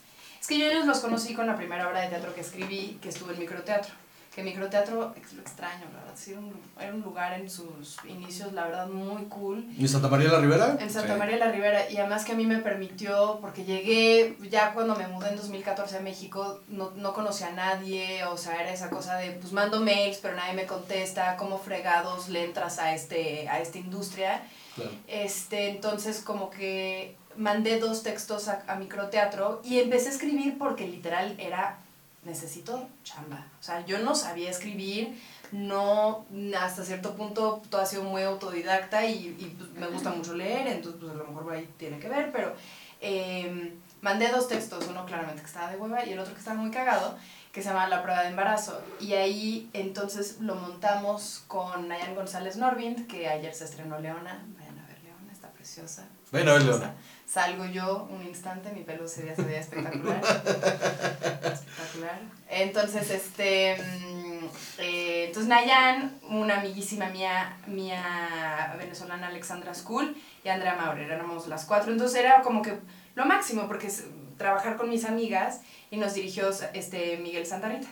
[0.45, 3.09] Es que yo ellos los conocí con la primera obra de teatro que escribí, que
[3.09, 3.95] estuvo en microteatro.
[4.35, 6.13] Que microteatro, ex- lo extraño, la verdad.
[6.17, 9.65] Sí, era un, era un lugar en sus inicios, la verdad, muy cool.
[9.79, 10.77] ¿Y Santa María la Rivera?
[10.79, 11.19] En Santa Sí.
[11.19, 15.07] María la Ribera, y además que a mí me permitió, porque llegué ya cuando me
[15.07, 19.17] mudé en 2014 a México, no, no conocía a nadie, o sea, era esa cosa
[19.17, 23.61] de, pues mando mails, pero nadie me contesta, ¿cómo fregados le entras a, este, a
[23.61, 24.43] esta industria?
[24.75, 24.91] Claro.
[25.07, 30.87] Este, entonces como que mandé dos textos a, a microteatro y empecé a escribir porque
[30.87, 31.79] literal era,
[32.25, 33.47] necesito chamba.
[33.61, 35.21] O sea, yo no sabía escribir,
[35.53, 36.27] no,
[36.59, 40.67] hasta cierto punto todo ha sido muy autodidacta y, y, pues, me gusta mucho leer,
[40.67, 42.55] entonces pues a lo mejor por ahí tiene que ver, pero
[43.01, 46.61] eh, mandé dos textos, uno claramente que estaba de hueva y el otro que estaba
[46.61, 47.17] muy cagado,
[47.53, 48.83] que se llama La prueba de embarazo.
[48.99, 54.45] Y ahí entonces lo montamos con Nayan González Norvind, que ayer se estrenó Leona.
[54.59, 56.05] Vayan a ver Leona, está preciosa.
[56.33, 56.79] Ver, preciosa.
[56.79, 56.95] Leona.
[57.35, 60.23] Salgo yo un instante, mi pelo ese día se veía espectacular.
[61.53, 62.21] espectacular.
[62.49, 63.77] Entonces, este.
[63.77, 64.45] mm,
[64.79, 71.65] eh, entonces, Nayan, una amiguísima mía, mía venezolana, Alexandra School, y Andrea Maurer, éramos las
[71.65, 71.91] cuatro.
[71.91, 72.79] Entonces, era como que
[73.17, 74.05] lo máximo, porque es
[74.39, 77.89] trabajar con mis amigas y nos dirigió este, Miguel Santarrita.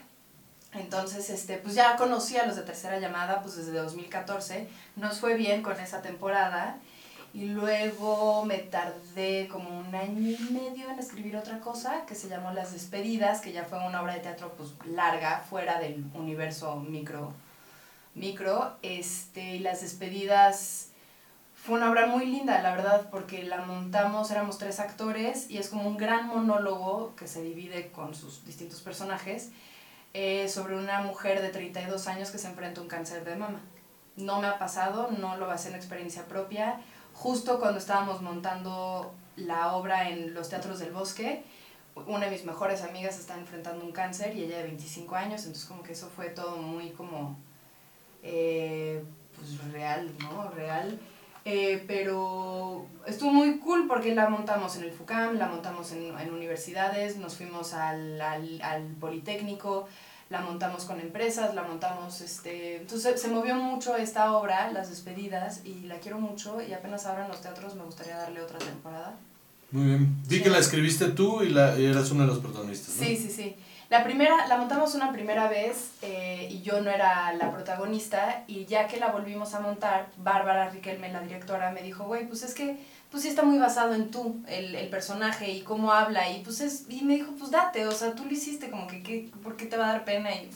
[0.72, 4.68] Entonces, este, pues ya conocí a los de tercera llamada, pues desde 2014.
[4.94, 6.78] Nos fue bien con esa temporada.
[7.34, 12.28] Y luego me tardé como un año y medio en escribir otra cosa que se
[12.28, 16.76] llamó Las Despedidas, que ya fue una obra de teatro pues larga, fuera del universo
[16.76, 17.32] micro.
[18.14, 18.76] micro.
[18.82, 20.88] Este, y Las Despedidas
[21.54, 25.68] fue una obra muy linda, la verdad, porque la montamos, éramos tres actores y es
[25.68, 29.50] como un gran monólogo que se divide con sus distintos personajes
[30.12, 33.60] eh, sobre una mujer de 32 años que se enfrenta a un cáncer de mama.
[34.16, 36.80] No me ha pasado, no lo basé en experiencia propia.
[37.14, 41.44] Justo cuando estábamos montando la obra en los Teatros del Bosque,
[42.06, 45.66] una de mis mejores amigas está enfrentando un cáncer y ella de 25 años, entonces
[45.66, 47.38] como que eso fue todo muy como,
[48.22, 49.04] eh,
[49.36, 50.50] pues real, ¿no?
[50.50, 50.98] Real.
[51.44, 56.32] Eh, pero estuvo muy cool porque la montamos en el FUCAM, la montamos en, en
[56.32, 59.88] universidades, nos fuimos al, al, al Politécnico,
[60.32, 65.60] la montamos con empresas, la montamos, este, entonces se movió mucho esta obra, Las Despedidas,
[65.64, 69.14] y la quiero mucho y apenas ahora en los teatros me gustaría darle otra temporada.
[69.70, 70.16] Muy bien.
[70.26, 70.42] Vi Sí.
[70.42, 73.04] que la escribiste tú y, la, y eras uno de los protagonistas, ¿no?
[73.06, 73.56] Sí, sí, sí.
[73.90, 78.64] La primera, la montamos una primera vez eh, y yo no era la protagonista y
[78.64, 82.54] ya que la volvimos a montar, Bárbara Riquelme, la directora, me dijo, güey, pues es
[82.54, 82.78] que
[83.12, 86.62] pues sí está muy basado en tú, el, el personaje y cómo habla y pues
[86.62, 89.56] es, y me dijo, pues date, o sea, tú lo hiciste, como que, ¿qué, ¿por
[89.56, 90.30] qué te va a dar pena?
[90.34, 90.48] Y,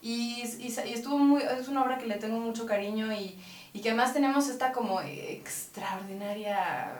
[0.00, 3.36] y, y, y estuvo muy, es una obra que le tengo mucho cariño y,
[3.72, 6.92] y que además tenemos esta como extraordinaria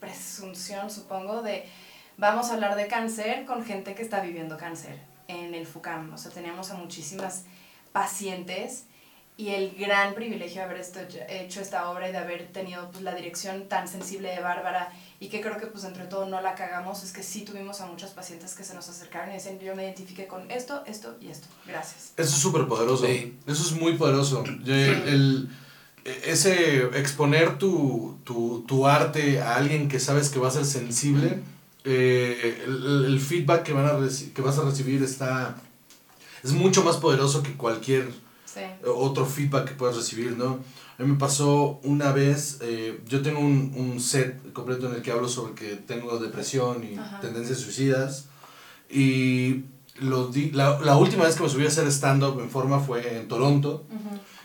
[0.00, 1.64] presunción, supongo, de
[2.16, 6.12] vamos a hablar de cáncer con gente que está viviendo cáncer en el FUCAM.
[6.12, 7.44] O sea, teníamos a muchísimas
[7.92, 8.86] pacientes
[9.36, 13.02] y el gran privilegio de haber esto, hecho esta obra y de haber tenido pues,
[13.02, 16.54] la dirección tan sensible de Bárbara y que creo que pues entre todo no la
[16.54, 19.74] cagamos, es que sí tuvimos a muchas pacientes que se nos acercaron y decían, yo
[19.74, 21.48] me identifiqué con esto, esto y esto.
[21.66, 22.12] Gracias.
[22.16, 23.06] Eso es súper poderoso.
[23.06, 23.36] Sí.
[23.46, 24.44] Eso es muy poderoso.
[24.62, 25.48] Yo- el-
[26.04, 31.40] ese exponer tu, tu, tu arte a alguien que sabes que va a ser sensible,
[31.84, 35.56] eh, el, el feedback que, van a reci- que vas a recibir está,
[36.42, 38.08] es mucho más poderoso que cualquier
[38.54, 38.60] Sí.
[38.86, 40.60] otro feedback que puedas recibir, ¿no?
[40.98, 45.02] A mí me pasó una vez, eh, yo tengo un, un set completo en el
[45.02, 47.18] que hablo sobre que tengo depresión y Ajá.
[47.20, 48.26] tendencias suicidas.
[48.88, 49.64] Y
[49.98, 53.16] lo di- la, la última vez que me subí a hacer stand-up en forma fue
[53.18, 53.84] en Toronto.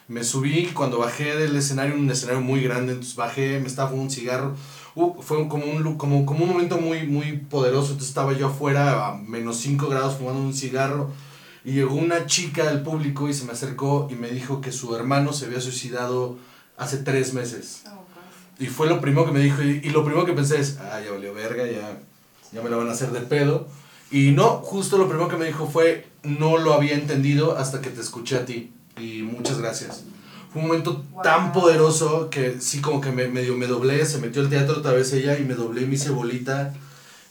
[0.07, 4.09] Me subí cuando bajé del escenario, un escenario muy grande, entonces bajé, me estaba fumando
[4.09, 4.55] un cigarro.
[4.95, 9.07] Uh, fue como, un, como, como un momento muy, muy poderoso, entonces estaba yo afuera
[9.09, 11.11] a menos 5 grados fumando un cigarro.
[11.65, 14.95] Y llegó una chica del público y se me acercó y me dijo que su
[14.95, 16.37] hermano se había suicidado
[16.77, 17.83] hace tres meses.
[17.87, 18.05] Oh.
[18.59, 20.99] Y fue lo primero que me dijo, y, y lo primero que pensé es, ah,
[21.03, 21.97] ya valió verga, ya,
[22.51, 23.67] ya me la van a hacer de pedo.
[24.11, 27.89] Y no, justo lo primero que me dijo fue, no lo había entendido hasta que
[27.89, 28.71] te escuché a ti.
[28.97, 30.03] Y muchas gracias.
[30.51, 31.21] Fue un momento Wow.
[31.21, 34.93] tan poderoso que sí como que me medio me doblé, se metió al teatro otra
[34.93, 36.73] vez ella y me doblé y me hice bolita.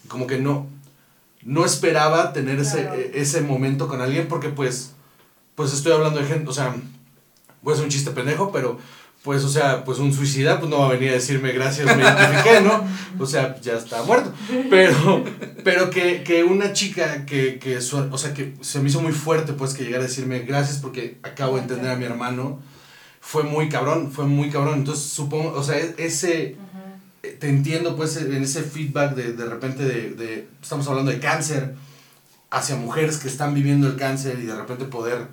[0.05, 0.67] Y como que no,
[1.49, 2.99] no esperaba tener ese, Claro.
[2.99, 4.91] e- ese momento con alguien porque pues,
[5.55, 6.75] pues estoy hablando de gente, o sea,
[7.63, 8.77] puede ser un chiste pendejo, pero
[9.23, 12.03] pues, o sea, pues un suicida pues no va a venir a decirme gracias, me
[12.03, 12.85] identifiqué, ¿no?
[13.21, 14.31] O sea, ya está muerto.
[14.69, 15.23] Pero,
[15.63, 19.11] pero que, que una chica que, que su- o sea, que se me hizo muy
[19.11, 22.61] fuerte pues que llegara a decirme gracias porque acabo de entender a mi hermano,
[23.19, 24.75] fue muy cabrón, fue muy cabrón.
[24.79, 26.55] Entonces supongo, o sea, e- ese, eh,
[27.21, 31.75] te entiendo pues en ese feedback de, de repente de, de, estamos hablando de cáncer,
[32.51, 35.27] hacia mujeres que están viviendo el cáncer y de repente poder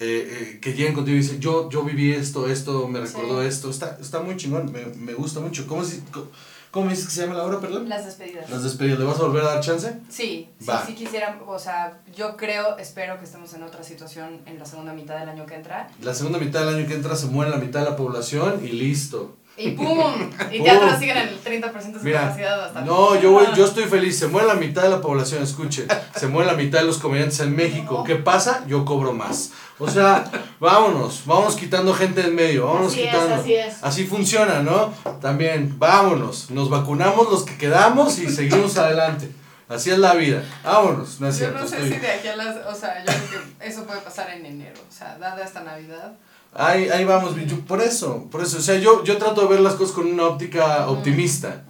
[0.00, 3.48] eh, eh, que lleguen contigo y dicen, yo, yo viví esto, esto, me recordó Sí.
[3.48, 5.66] esto, está, está muy chingón, me, me gusta mucho.
[5.66, 6.28] ¿Cómo, co-
[6.72, 7.88] ¿Cómo me dices que se llama la obra, perdón?
[7.88, 8.48] Las despedidas.
[8.50, 9.92] Las despedidas, ¿le vas a volver a dar chance?
[10.08, 10.84] Sí, sí, Va.
[10.86, 14.92] sí quisiera, o sea, yo creo, espero que estemos en otra situación en la segunda
[14.94, 15.90] mitad del año que entra.
[16.00, 18.68] La segunda mitad del año que entra se muere la mitad de la población y
[18.68, 19.36] listo.
[19.56, 20.30] Y ¡pum!
[20.50, 23.66] Y teatros siguen en el 30% de su Mira, capacidad hasta no, yo, voy- yo
[23.66, 25.86] estoy feliz, se muere la mitad de la población, escuche,
[26.16, 28.64] se muere la mitad de los comediantes en México, ¿qué pasa?
[28.66, 29.52] Yo cobro más.
[29.78, 30.24] O sea,
[30.58, 33.34] vámonos, vámonos quitando gente en medio, vámonos Así es, quitando.
[33.34, 33.82] así es.
[33.82, 34.94] Así funciona, ¿no?
[35.20, 39.30] También, vámonos, nos vacunamos los que quedamos y seguimos adelante.
[39.68, 40.42] Así es la vida.
[40.64, 41.58] Vámonos, no es Yo cierto.
[41.60, 44.00] no sé estoy- si de aquí a las, o sea, yo creo que eso puede
[44.00, 46.12] pasar en enero, o sea, dada esta Navidad.
[46.54, 49.60] Ahí, ahí vamos, yo- por eso, por eso, o sea, yo, yo trato de ver
[49.60, 51.64] las cosas con una óptica optimista.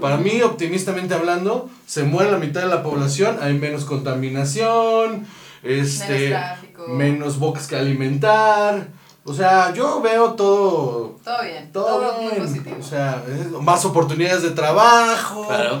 [0.00, 5.26] Para mí, optimistamente hablando, se muere la mitad de la población, hay menos contaminación,
[5.64, 6.88] este, Menos tráfico.
[6.88, 8.88] menos bocas que alimentar.
[9.24, 12.42] O sea, yo veo todo, Todo bien, todo, todo, muy bien.
[12.46, 12.76] positivo.
[12.78, 13.22] O sea,
[13.60, 15.46] más oportunidades de trabajo.
[15.48, 15.80] Claro.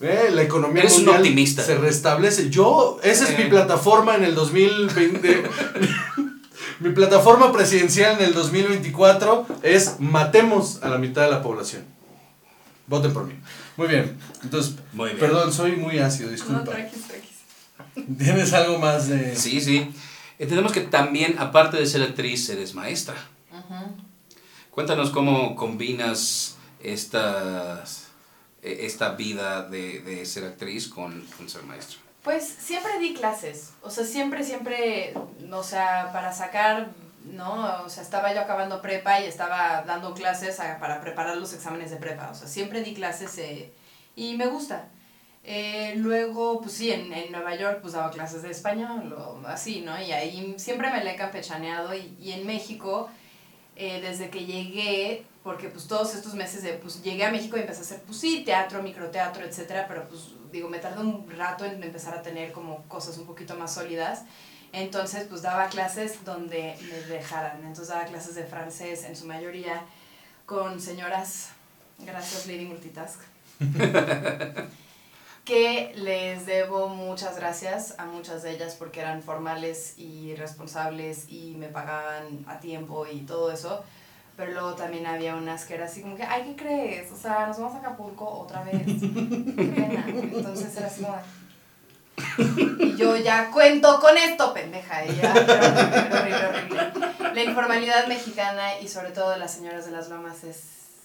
[0.00, 1.62] eh, la economía Eres un mundial optimista.
[1.62, 2.48] se restablece.
[2.50, 3.36] Yo, esa es Eh.
[3.44, 5.42] mi plataforma en el 2020.
[6.80, 11.84] mi plataforma presidencial en el 2024 es matemos a la mitad de la población.
[12.86, 13.34] Voten por mí.
[13.76, 14.18] Muy bien.
[14.42, 15.20] Entonces, Muy bien.
[15.20, 16.64] perdón, soy muy ácido, no, disculpa.
[16.64, 18.16] tranquis, tranquis.
[18.18, 19.36] ¿Tienes algo más de...?
[19.36, 19.90] Sí, sí.
[20.38, 23.16] Entendemos que también, aparte de ser actriz, eres maestra.
[23.52, 23.96] Ujú.
[24.70, 28.06] Cuéntanos cómo combinas estas,
[28.62, 31.98] e- esta vida de, de ser actriz con, con ser maestra.
[32.22, 35.14] Pues siempre di clases, o sea, siempre, siempre,
[35.50, 36.88] o sea, para sacar,
[37.24, 37.84] ¿no?
[37.84, 41.96] O sea, estaba yo acabando prepa y estaba dando clases para preparar los exámenes de
[41.96, 43.72] prepa, o sea, siempre di clases eh,
[44.16, 44.88] y me gusta.
[45.44, 49.98] Eh, luego, pues sí, en, en Nueva York pues daba clases de español así, ¿no?
[49.98, 53.08] Y ahí siempre me la he campechaneado y, y en México,
[53.76, 57.60] eh, desde que llegué, porque pues todos estos meses de, pues llegué a México y
[57.60, 61.64] empecé a hacer, pues sí, teatro, microteatro, etcétera, pero pues digo, me tardé un rato
[61.64, 64.24] en empezar a tener como cosas un poquito más sólidas.
[64.72, 67.58] Entonces, pues daba clases donde me dejaran.
[67.58, 69.82] Entonces daba clases de francés en su mayoría
[70.48, 71.50] con señoras,
[71.98, 73.20] gracias Lady Multitask,
[75.44, 81.54] que les debo muchas gracias a muchas de ellas porque eran formales y responsables y
[81.58, 83.84] me pagaban a tiempo y todo eso.
[84.38, 87.10] Pero luego también había unas que era así como que, ay, ¿qué crees?
[87.10, 88.84] O sea, nos vamos a Acapulco otra vez.
[88.84, 88.92] Qué
[89.56, 90.06] pena.
[90.06, 91.18] Entonces era así como...
[92.78, 95.04] Y yo ya cuento con esto, pendeja.
[95.04, 97.34] Y ya, horrible, horrible, horrible.
[97.34, 100.62] La informalidad mexicana y sobre todo de las señoras de las lomas es,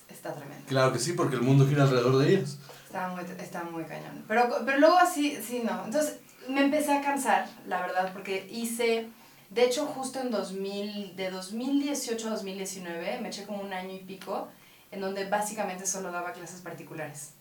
[0.10, 0.64] está tremenda.
[0.68, 2.60] Claro que sí, porque el mundo gira alrededor de ellas.
[2.86, 4.24] Está muy, está muy cañón.
[4.28, 5.86] Pero, pero luego así, sí, no.
[5.86, 9.08] Entonces me empecé a cansar, la verdad, porque hice,
[9.54, 14.00] de hecho, justo en 2000, de 2018 a 2019, me eché como un año y
[14.00, 14.48] pico,
[14.92, 17.34] en donde básicamente solo daba clases particulares.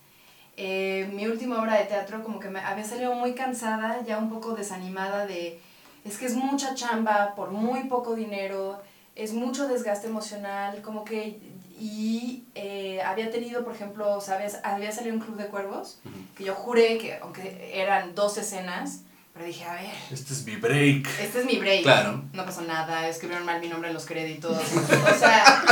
[0.57, 4.29] Eh, mi última obra de teatro como que me había salido muy cansada, ya un
[4.29, 5.61] poco desanimada de,
[6.05, 8.83] es que es mucha chamba por muy poco dinero,
[9.17, 11.41] es mucho desgaste emocional, como que,
[11.81, 14.59] y eh, había tenido, por ejemplo, ¿sabes?
[14.63, 15.99] Había salido un Club de Cuervos,
[16.37, 19.01] que yo juré que, aunque eran dos escenas,
[19.35, 21.09] Pero dije, a ver, Este es mi break.
[21.19, 21.83] este es mi break.
[21.83, 22.23] Claro.
[22.35, 24.57] No pasó nada, escribieron mal mi nombre en los créditos.
[24.59, 25.65] O sea.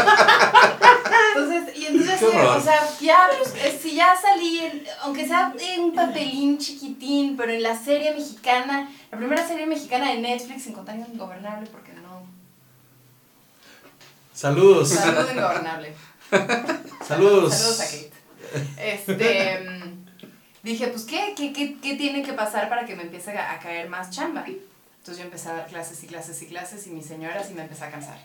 [1.36, 5.80] Entonces, y entonces, o sea, ya, pues, eh, si ya salí, en- aunque sea en
[5.82, 10.72] un papelín chiquitín, pero en la serie mexicana, la primera serie mexicana de Netflix, sin
[10.72, 12.22] contar Ingobernable, porque no.
[14.34, 14.88] Saludos.
[14.88, 15.94] Salud Ingobernable.
[17.06, 17.54] Saludos.
[17.54, 18.10] Saludos a Kate.
[18.78, 19.79] Este.
[20.62, 23.58] Dije, pues, ¿qué, qué, qué, qué tiene que pasar para que me empiece a, a
[23.58, 24.44] caer más chamba?
[24.46, 27.62] Entonces yo empecé a dar clases y clases y clases y mi señora sí me
[27.62, 28.18] empecé a cansar.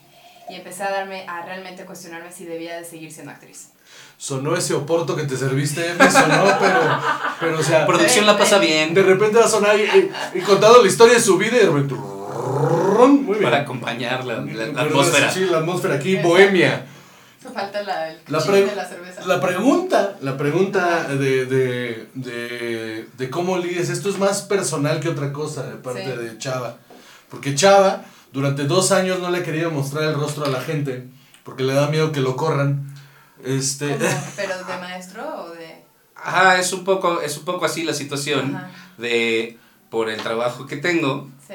[0.49, 3.69] Y empecé a darme, a realmente cuestionarme si debía de seguir siendo actriz.
[4.17, 6.79] Sonó ese oporto que te serviste, me sonó, pero,
[7.39, 8.93] pero o sea, Producción la pasa bien.
[8.93, 11.59] de repente va a sonar y, y- y contando la historia de su vida y
[11.59, 11.95] de repente...
[11.95, 13.43] Muy bien.
[13.43, 15.31] Para acompañar la, la- la atmósfera.
[15.31, 16.85] Sí, la atmósfera aquí, bohemia.
[17.53, 19.25] Falta la, el La, de la cerveza.
[19.25, 25.09] la pregunta, la pregunta de, de, de, de cómo lides, esto es más personal que
[25.09, 26.17] otra cosa de parte Sí.
[26.23, 26.77] de Chava.
[27.29, 28.03] Porque Chava
[28.33, 31.07] durante dos años no le quería mostrar el rostro a la gente
[31.43, 32.93] porque le da miedo que lo corran.
[33.43, 34.09] Este, ¿Cómo?
[34.35, 35.83] ¿Pero de maestro o de...?
[36.15, 38.71] Ajá, es un poco, es un poco así la situación Ajá.
[38.97, 39.57] de
[39.89, 41.53] por el trabajo que tengo, Sí.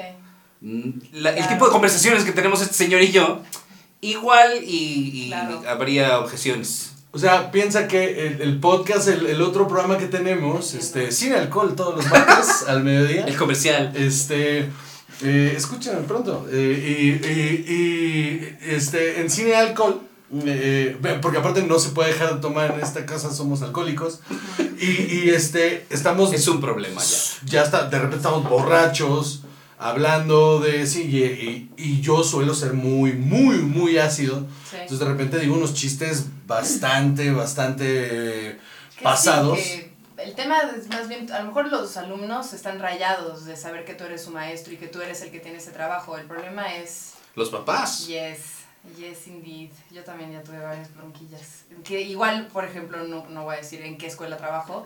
[1.13, 1.49] la- el Claro.
[1.53, 3.41] tipo de conversaciones que tenemos este señor y yo,
[4.01, 5.61] igual y, y Claro.
[5.67, 6.91] habría objeciones.
[7.11, 11.33] o sea, piensa que el, el podcast, el, el otro programa que tenemos, este, sin
[11.33, 13.25] alcohol todos los martes al mediodía.
[13.25, 13.91] El comercial.
[13.95, 14.69] Este,
[15.23, 16.47] eh, escúchenme pronto.
[16.51, 20.01] eh, y, y- y, este, en cine alcohol,
[20.45, 24.21] eh, ve- porque aparte no se puede dejar de tomar en esta casa, somos alcohólicos.
[24.79, 24.85] Y,
[25.25, 26.33] y, este, estamos.
[26.33, 27.17] Es un problema ya.
[27.45, 29.43] Ya está, de repente estamos borrachos,
[29.81, 34.45] hablando de sí, y, y- y yo suelo ser muy, muy, muy ácido.
[34.69, 34.75] Sí.
[34.77, 38.59] Entonces de repente digo unos chistes bastante, bastante
[38.95, 39.57] sí, pasados.
[39.57, 43.83] que el tema es más bien, a lo mejor los alumnos están rayados de saber
[43.85, 46.15] que tú eres su maestro y que tú eres el que tiene ese trabajo.
[46.17, 48.05] El problema es, Los papás.
[48.07, 48.37] yes,
[48.97, 49.71] yes indeed.
[49.91, 51.63] Yo también ya tuve varias bronquillas.
[51.83, 54.83] Que igual, por ejemplo, no, no voy a decir en qué escuela trabajo,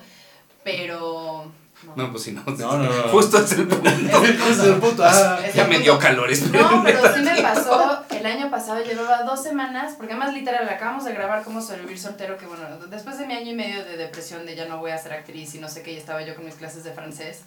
[0.64, 1.52] pero...
[1.96, 2.12] No.
[2.12, 2.42] Pues sí, no.
[2.46, 3.04] No, no, no.
[3.10, 3.90] Justo es el punto.
[3.90, 5.04] Ese es el punto.
[5.06, 5.40] ah.
[5.46, 5.92] Es Ya el me punto.
[5.92, 6.42] dio calores.
[6.52, 11.06] No, pero sí me pasó el año pasado, llevaba dos semanas, porque además literal acabamos
[11.06, 14.46] de grabar cómo sobrevivir soltero, que bueno, después de mi año y medio de depresión
[14.46, 16.44] de ya no voy a ser actriz y no sé qué, y estaba yo con
[16.46, 17.42] mis clases de francés,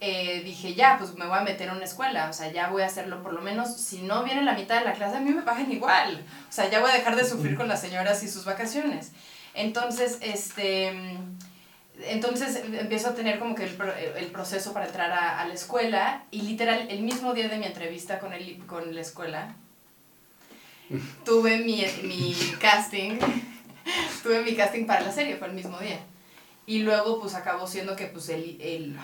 [0.00, 2.82] eh, dije ya, pues me voy a meter a una escuela, o sea, ya voy
[2.82, 5.30] a hacerlo por lo menos, si no viene la mitad de la clase, a mí
[5.30, 8.28] me pagan igual, o sea, ya voy a dejar de sufrir con las señoras y
[8.28, 9.12] sus vacaciones.
[9.54, 11.16] Entonces, este...
[12.04, 13.76] Entonces empiezo a tener como que el,
[14.16, 17.66] el proceso para entrar a, a la escuela y literal el mismo día de mi
[17.66, 19.54] entrevista con, el, con la escuela
[21.24, 23.18] tuve mi, mi casting,
[24.22, 26.00] tuve mi casting para la serie, fue el mismo día.
[26.66, 28.96] Y luego pues acabó siendo que pues el, el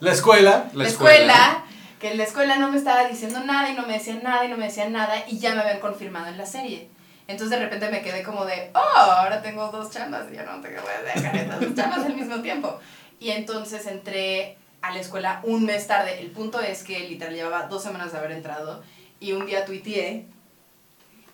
[0.00, 0.70] La escuela.
[0.72, 1.64] la, escuela,
[2.00, 4.56] que la escuela no me estaba diciendo nada y no me decían nada y no
[4.56, 6.88] me decían nada y ya me habían confirmado en la serie.
[7.28, 10.60] Entonces de repente me quedé como de, oh, ahora tengo dos chambas y ya no
[10.60, 12.78] tengo que dejar estas dos chambas al mismo tiempo.
[13.18, 16.20] Y entonces entré a la escuela un mes tarde.
[16.20, 18.82] El punto es que literal llevaba dos semanas de haber entrado
[19.18, 20.26] y un día tuiteé,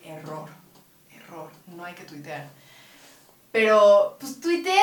[0.03, 0.49] error,
[1.11, 2.47] error, no hay que tuitear.
[3.51, 4.81] Pero, pues tuiteé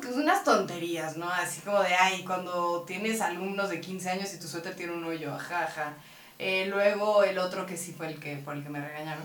[0.00, 1.28] unas, unas tonterías, ¿no?
[1.30, 5.04] Así como de, ay, cuando tienes alumnos de 15 años y tu suéter tiene un
[5.04, 5.92] hoyo, jaja.
[6.38, 9.24] Eh, luego el otro que sí fue el que, por el que me regañaron.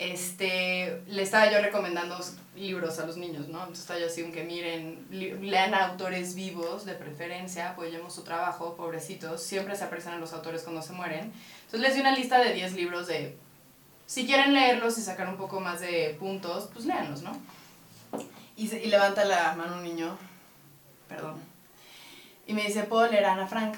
[0.00, 2.18] Este, le estaba yo recomendando
[2.56, 3.58] libros a los niños, ¿no?
[3.58, 8.76] Entonces estaba yo así, que miren, lean a autores vivos, de preferencia, apoyemos su trabajo,
[8.76, 11.30] pobrecitos, siempre se aprecian a los autores cuando se mueren.
[11.66, 13.36] Entonces les di una lista de 10 libros de,
[14.06, 17.38] si quieren leerlos y sacar un poco más de puntos, pues léanlos, ¿no?
[18.56, 20.16] Y, y levanta la mano un niño,
[21.10, 21.34] perdón,
[22.46, 23.76] y me dice, ¿puedo leer a Ana Frank?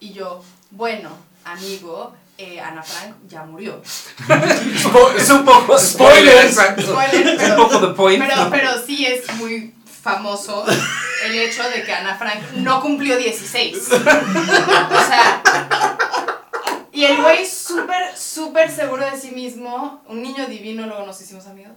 [0.00, 1.10] Y yo, bueno,
[1.44, 3.80] amigo, eh, Ana Frank ya murió.
[5.16, 6.46] Es un poco Spoilers.
[6.46, 6.82] exacto.
[6.82, 8.24] Spoiler, Es pero- un poco the point.
[8.26, 10.64] Pero, pero sí es muy famoso
[11.26, 13.76] el hecho de que Ana Frank no cumplió 16.
[13.92, 15.42] O sea,
[16.92, 21.46] y el güey súper, súper seguro de sí mismo, un niño divino, luego nos hicimos
[21.46, 21.72] amigos.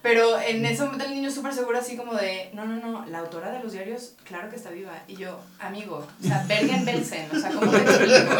[0.00, 3.18] Pero en ese momento el niño súper seguro así como de, no, no, no, la
[3.18, 4.92] autora de los diarios, claro que está viva.
[5.08, 8.32] Y yo, amigo, o sea, Bergen-Belsen, o sea, ¿cómo te explico?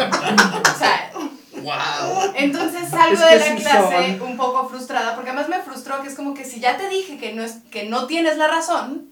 [0.73, 1.11] O sea,
[1.61, 2.33] Wow.
[2.35, 4.21] entonces salgo Es que de la sí clase son.
[4.29, 7.17] un poco frustrada, porque además me frustró que es como que si ya te dije
[7.17, 9.05] que no, es, que no tienes la razón,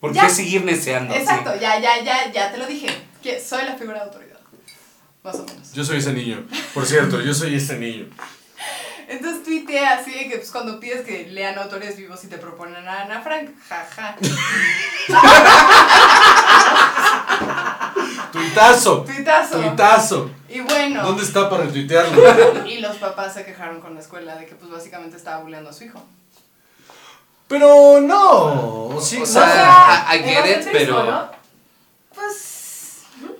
[0.00, 0.22] ¿Por Ya.
[0.26, 1.14] qué seguir neceando?
[1.14, 2.88] exacto, ya, ya, ya, ya te lo dije,
[3.22, 4.38] que soy la figura de autoridad,
[5.22, 5.72] más o menos.
[5.74, 6.46] Yo soy ese niño.
[6.72, 8.06] Por cierto, yo soy ese niño.
[9.08, 12.86] Entonces tuiteé así de que pues, cuando pides que lean autores vivos y te proponen
[12.86, 14.14] a Ana Frank, jaja.
[14.16, 14.28] Tu
[18.38, 19.02] Tuitazo.
[19.02, 19.58] Tuitazo.
[19.60, 20.30] Tuitazo.
[20.50, 21.02] Y bueno.
[21.02, 22.66] ¿Dónde está para retuitearlo?
[22.66, 25.72] Y los papás se quejaron con la escuela de que pues básicamente estaba bulleando a
[25.72, 26.02] su hijo.
[27.48, 28.98] Pero no.
[29.00, 29.26] Sí, O no.
[29.26, 31.02] sea, I, I get it, pero.
[31.04, 31.30] ¿no?
[32.14, 32.49] Pues.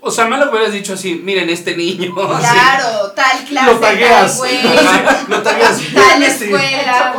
[0.03, 2.15] O sea, malo que hubieras dicho así, miren este niño.
[2.41, 4.41] Claro, tal clase, Lo tagueas.
[4.41, 5.77] tal Lo tagueas.
[5.79, 7.15] tal Miren este- escuela.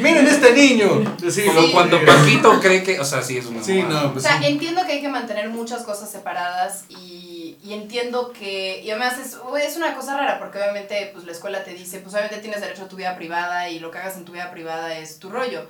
[0.00, 1.16] Miren este niño.
[1.30, 3.00] Sí, Como lo- cuando Paquito cree que.
[3.00, 3.62] O sea, sí es una.
[3.62, 4.02] Sí, mamada.
[4.02, 4.46] no, O pues sea, sí.
[4.46, 9.36] entiendo que hay que mantener muchas cosas separadas y, y entiendo que, y además es,
[9.64, 12.82] es una cosa rara porque obviamente pues la escuela te dice, pues obviamente tienes derecho
[12.84, 15.66] a tu vida privada y lo que hagas en tu vida privada es tu rollo,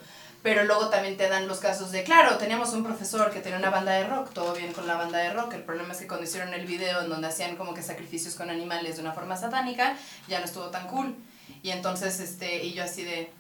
[0.49, 3.68] pero luego también te dan los casos de, claro, teníamos un profesor que tenía una
[3.68, 6.24] banda de rock, todo bien con la banda de rock, el problema es que cuando
[6.24, 9.94] hicieron el video en donde hacían como que sacrificios con animales de una forma satánica,
[10.26, 11.14] ya no estuvo tan cool.
[11.62, 13.30] Y entonces, este, y yo así de,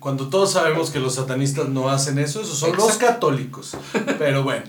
[0.00, 3.06] Cuando todos sabemos que los satanistas no hacen eso, esos son los Exacto.
[3.06, 3.76] católicos.
[4.18, 4.64] Pero bueno.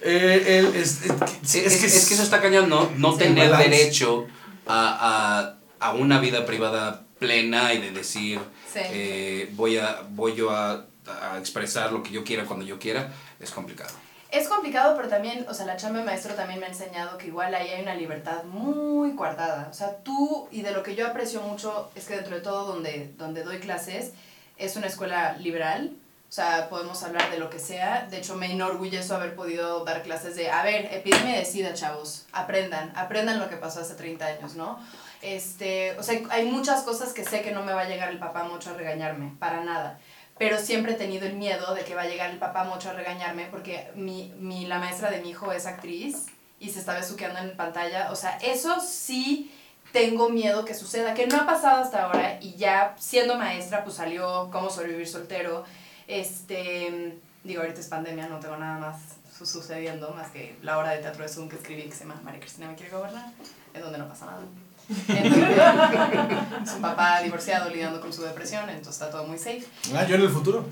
[0.00, 2.90] Eh, el- es, es- es es, que es que eso está cañón, ¿no?
[2.96, 3.70] No tener balance.
[3.70, 4.26] derecho
[4.66, 8.40] a, a, a una vida privada plena y de decir,
[8.72, 8.80] Sí.
[8.82, 13.12] eh, voy, a, voy yo a, a expresar lo que yo quiera cuando yo quiera,
[13.40, 13.92] es complicado.
[14.30, 17.28] Es complicado, pero también, o sea, la chamba de maestro también me ha enseñado que
[17.28, 19.68] igual ahí hay una libertad muy guardada.
[19.70, 22.64] O sea, tú, y de lo que yo aprecio mucho, es que dentro de todo
[22.72, 24.10] donde, donde doy clases,
[24.56, 25.92] es una escuela liberal.
[26.28, 28.08] O sea, podemos hablar de lo que sea.
[28.10, 32.24] De hecho, me enorgullezo haber podido dar clases de, a ver, epidemia de SIDA, chavos.
[32.32, 34.80] Aprendan, aprendan lo que pasó hace 30 años, ¿no?
[35.24, 38.18] Este, o sea, hay muchas cosas que sé que no me va a llegar el
[38.18, 39.98] papá mucho a regañarme, para nada
[40.36, 42.92] pero siempre he tenido el miedo de que va a llegar el papá mucho a
[42.92, 46.26] regañarme porque mi, mi, la maestra de mi hijo es actriz
[46.58, 48.10] y se está besuqueando en pantalla.
[48.10, 49.54] O sea, eso sí
[49.92, 53.94] tengo miedo que suceda, que no ha pasado hasta ahora y ya siendo maestra pues
[53.94, 55.62] salió cómo sobrevivir soltero.
[56.08, 58.96] Este, digo, ahorita es pandemia, no tengo nada más
[59.38, 62.20] su- sucediendo más que la obra de teatro de Zoom que escribí que se llama
[62.24, 63.26] María Cristina me quiere gobernar,
[63.72, 64.42] en donde no pasa nada.
[64.88, 69.64] Un papá divorciado lidiando con su depresión, entonces está todo muy safe.
[69.94, 70.66] Ah, yo en el futuro.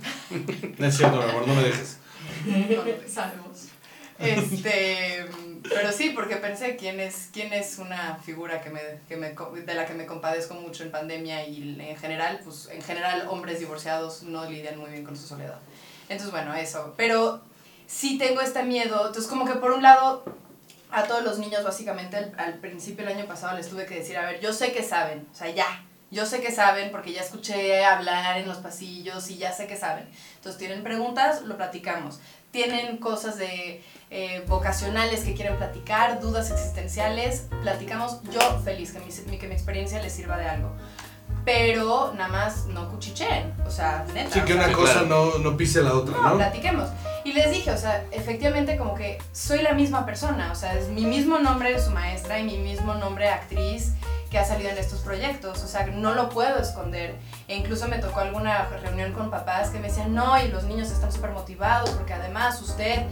[0.79, 1.99] No es cierto, mi amor, no me dejes.
[3.09, 3.69] Sabemos.
[4.19, 5.27] Este,
[5.69, 9.75] pero sí, porque pensé quién es, quién es una figura que me, que me, de
[9.75, 14.23] la que me compadezco mucho en pandemia y en general, pues en general hombres divorciados
[14.23, 15.59] no lidian muy bien con su soledad.
[16.09, 16.95] Entonces, bueno, eso.
[16.97, 17.43] Pero
[17.87, 19.07] sí tengo este miedo.
[19.07, 20.25] Entonces, como que por un lado,
[20.93, 24.17] a todos los niños, básicamente, al, al principio del año pasado les tuve que decir,
[24.17, 25.85] a ver, yo sé que saben, o sea, ya.
[26.11, 29.79] Yo sé que saben porque ya escuché hablar en los pasillos y ya sé que
[29.79, 30.07] saben.
[30.37, 32.21] Entonces, tienen preguntas, lo platicamos.
[32.51, 38.23] Tienen cosas de eh, vocacionales que quieren platicar, dudas existenciales, platicamos.
[38.31, 40.73] Yo feliz que mi, que mi experiencia les sirva de algo.
[41.47, 44.35] Pero nada más no cuchicheen, o sea, neta.
[44.35, 45.07] Sí, que una cosa claro.
[45.07, 46.37] no, no pise la otra, no, ¿no?
[46.37, 46.91] platiquemos.
[47.25, 50.89] Y les dije, o sea, efectivamente como que soy la misma persona, o sea, es
[50.89, 53.93] mi mismo nombre de su maestra y mi mismo nombre de actriz
[54.29, 57.15] que ha salido en estos proyectos, o sea, no lo puedo esconder.
[57.49, 60.91] E incluso me tocó alguna reunión con papás que me decían, no, y los niños
[60.91, 63.03] están súper motivados porque además usted,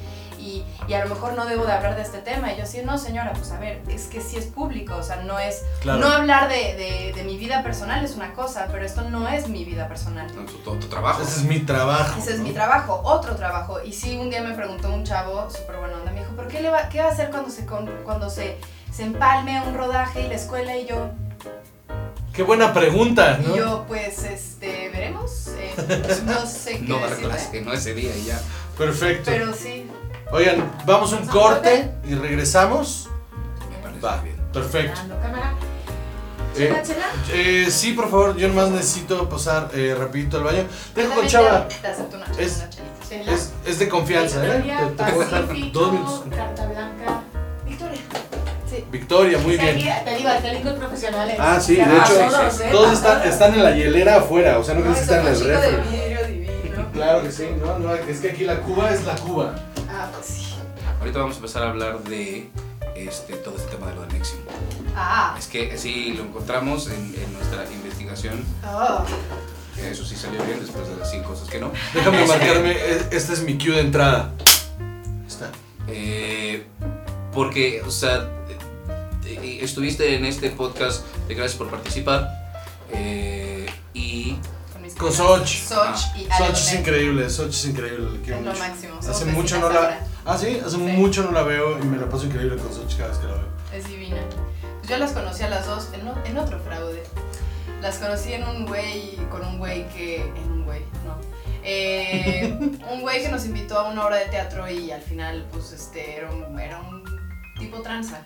[0.41, 2.53] y, y a lo mejor no debo de hablar de este tema.
[2.53, 5.17] Y yo así, no señora, pues a ver, es que sí es público, o sea,
[5.17, 6.01] no es, Claro.
[6.01, 9.49] no hablar de, de, de mi vida personal es una cosa, pero esto no es
[9.49, 10.27] mi vida personal.
[10.33, 11.23] Tu, tu- tu trabajo.
[11.23, 12.19] Ese es mi trabajo.
[12.19, 12.45] Ese es ¿no?
[12.45, 13.79] mi trabajo, otro trabajo.
[13.85, 16.61] Y sí, un día me preguntó un chavo súper buena onda, me dijo, ¿pero qué,
[16.61, 18.57] le va, qué va a hacer cuando se, cuando se,
[18.93, 20.77] se empalme un rodaje y la escuela?
[20.77, 21.11] Y yo,
[22.33, 23.55] Qué buena pregunta, ¿no?
[23.55, 25.49] y yo pues, este, veremos.
[25.59, 28.41] eh, no sé qué No dar clase, no ese día y ya.
[28.79, 29.25] Perfecto.
[29.31, 29.87] Pero sí,
[30.33, 33.09] Oigan, vamos a un ¿Vamos a corte y regresamos.
[33.71, 34.37] Me parece Va, bien.
[34.53, 35.01] perfecto.
[36.57, 36.83] Eh,
[37.33, 40.65] eh, sí, por favor, yo nomás necesito pasar eh, rapidito al baño.
[40.95, 41.67] Dejo con Chava.
[42.39, 42.65] Es-.
[43.11, 44.59] Es, es de confianza, ¿eh?
[44.59, 46.23] Victoria, Te, te puedo dejar dos minutos.
[46.31, 47.23] Carta Blanca.
[47.67, 47.99] Victoria.
[48.69, 48.85] Sí.
[48.93, 50.05] Victoria, muy bien.
[50.05, 51.37] Te digo, técnicos profesionales.
[51.41, 52.69] Ah, sí, de hecho, todos, ¿eh?
[52.71, 55.41] Todos están, están en la hielera afuera, o sea, no crees que están en el
[55.41, 56.47] refri.
[56.93, 59.55] Claro que sí, no, no, es que aquí la Cuba es la Cuba.
[60.03, 60.55] Ah, pues sí.
[60.99, 62.51] Ahorita vamos a empezar a hablar de
[62.97, 64.41] este, todo este tema de lo de Nexium.
[64.97, 68.45] Ah, Es que sí lo encontramos en, en nuestra investigación.
[68.67, 69.05] oh.
[69.81, 71.73] Eso sí salió bien después de las 100 cosas que no.
[71.95, 74.33] Déjame marcarme, e- este es mi cue de entrada.
[75.27, 75.51] Está.
[75.89, 76.67] Eh,
[77.33, 78.29] porque, o sea,
[79.25, 82.29] eh, eh, estuviste en este podcast de Gracias por participar.
[82.93, 84.37] eh, y
[85.01, 85.13] Con.
[85.13, 85.47] Soch.
[85.47, 88.99] Soch y Ale Soch es increíble, Soch es increíble, lo máximo.
[88.99, 89.79] Hace mucho no la...
[89.81, 90.07] ahora.
[90.25, 90.83] Ah, sí, hace Sí.
[90.83, 93.33] mucho no la veo y me la paso increíble con Soch cada vez que la
[93.35, 93.49] veo.
[93.73, 94.17] Es divina.
[94.79, 97.03] Pues yo las conocí a las dos en, o- en otro fraude.
[97.81, 100.17] Las conocí en un güey, con un güey que...
[100.17, 101.17] En un güey, no.
[101.65, 102.55] Eh,
[102.91, 106.17] un güey que nos invitó a una obra de teatro y al final, pues, este,
[106.17, 107.03] era un, era un
[107.59, 108.23] tipo tranza.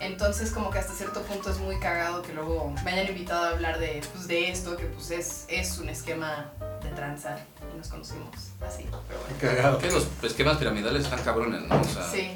[0.00, 3.48] Entonces como que hasta cierto punto es muy cagado que luego me hayan invitado a
[3.50, 6.50] hablar de, pues, de esto, que pues es, es un esquema
[6.82, 7.36] de tranza
[7.74, 8.28] y nos conocimos
[8.66, 9.36] así, pero bueno.
[9.40, 9.78] Cagado.
[9.78, 11.80] Que los esquemas piramidales están cabrones, ¿no?
[11.80, 12.30] O sea, Sí,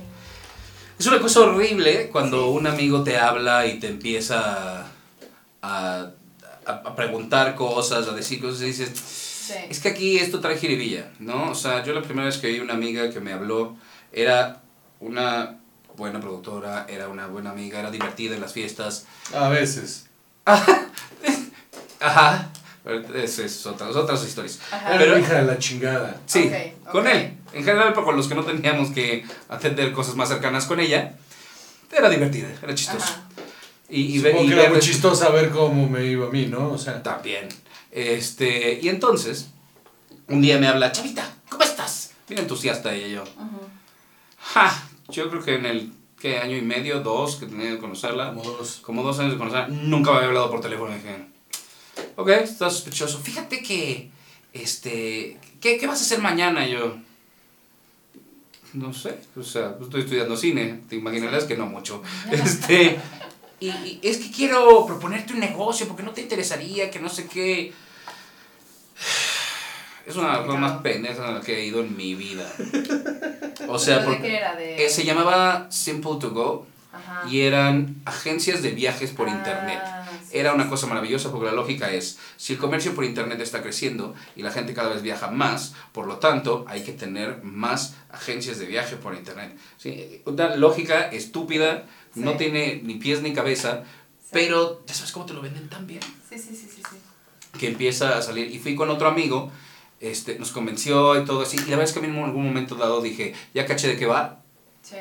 [0.98, 2.48] Es una cosa horrible cuando Sí.
[2.50, 4.86] un amigo te habla y te empieza a,
[5.62, 6.10] a-
[6.66, 9.54] a preguntar cosas, a decir cosas y dices, sí.
[9.70, 11.50] es que aquí esto trae jiribilla, ¿no?
[11.50, 13.76] O sea, yo la primera vez que vi una amiga que me habló
[14.12, 14.60] era
[15.00, 15.58] una
[15.96, 19.06] buena productora, era una buena amiga, era divertida en las fiestas.
[19.34, 20.06] A veces.
[22.00, 22.50] Ajá.
[22.82, 24.58] Pero Es, es otras, otras historias.
[24.70, 24.90] Ajá.
[24.90, 26.20] Era Pero- hija de la chingada.
[26.26, 26.50] Sí,
[26.90, 27.38] con él.
[27.52, 31.14] En general, pero con los que no teníamos que atender cosas más cercanas con ella,
[31.96, 33.04] era divertida, era chistoso.
[33.04, 33.22] Ajá.
[33.88, 36.46] Y, y, ve- Supongo y que era muy chistoso ver cómo me iba a mí,
[36.46, 36.70] ¿no?
[36.70, 37.48] O sea, También.
[37.92, 39.46] Este, y entonces,
[40.28, 42.10] un día me habla, Chavita, ¿cómo estás?
[42.28, 43.24] Bien entusiasta ella y yo.
[44.52, 48.34] Ja, yo creo que en el ¿qué, año y medio, dos que tenía de conocerla,
[48.34, 48.80] como dos.
[48.82, 50.94] como dos años de conocerla, nunca me había hablado por teléfono.
[50.94, 51.26] Dije,
[52.16, 53.18] ok, está sospechoso.
[53.18, 54.10] Fíjate que,
[54.52, 56.66] este, ¿qué, qué vas a hacer mañana?
[56.66, 56.96] Y yo,
[58.72, 62.02] no sé, o sea, pues estoy estudiando cine, te imaginarás que no mucho.
[62.30, 62.98] Este,
[63.60, 67.26] y, y es que quiero proponerte un negocio porque no te interesaría, que no sé
[67.26, 67.72] qué.
[70.06, 72.46] Es una de las cosas más pendejas a las que he ido en mi vida.
[73.68, 74.54] O sea, ¿Pero de porque qué era?
[74.56, 74.84] De...
[74.84, 77.28] eh, se llamaba Simple to Go Ajá.
[77.28, 79.80] y eran agencias de viajes por Ah, internet.
[80.30, 83.62] sí, Era una cosa maravillosa porque la lógica es, si el comercio por internet está
[83.62, 87.94] creciendo y la gente cada vez viaja más, por lo tanto hay que tener más
[88.10, 89.56] agencias de viaje por internet.
[89.78, 90.20] ¿Sí?
[90.26, 92.38] Una lógica estúpida, no Sí.
[92.38, 93.84] tiene ni pies ni cabeza,
[94.30, 96.00] pero ¿ya sabes cómo te lo venden tan bien?
[96.28, 96.96] Sí, sí, sí, sí, sí.
[97.58, 99.50] Que empieza a salir y fui con otro amigo,
[100.08, 102.44] este, nos convenció y todo así, y la verdad es que a mí en algún
[102.46, 104.40] momento dado dije, ya caché de qué va,
[104.82, 104.96] Sí.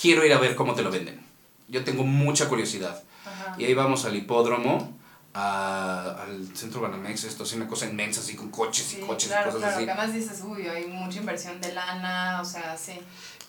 [0.00, 1.20] quiero ir a ver cómo te lo venden.
[1.68, 3.02] Yo tengo mucha curiosidad.
[3.24, 3.56] Ajá.
[3.58, 4.92] Y ahí vamos al hipódromo,
[5.34, 9.28] a- al centro Banamex, esto es una cosa inmensa, así con coches Sí, y coches
[9.28, 9.84] claro, y cosas claro, así.
[9.84, 12.92] que además dices, uy, hay mucha inversión de lana, o sea, sí.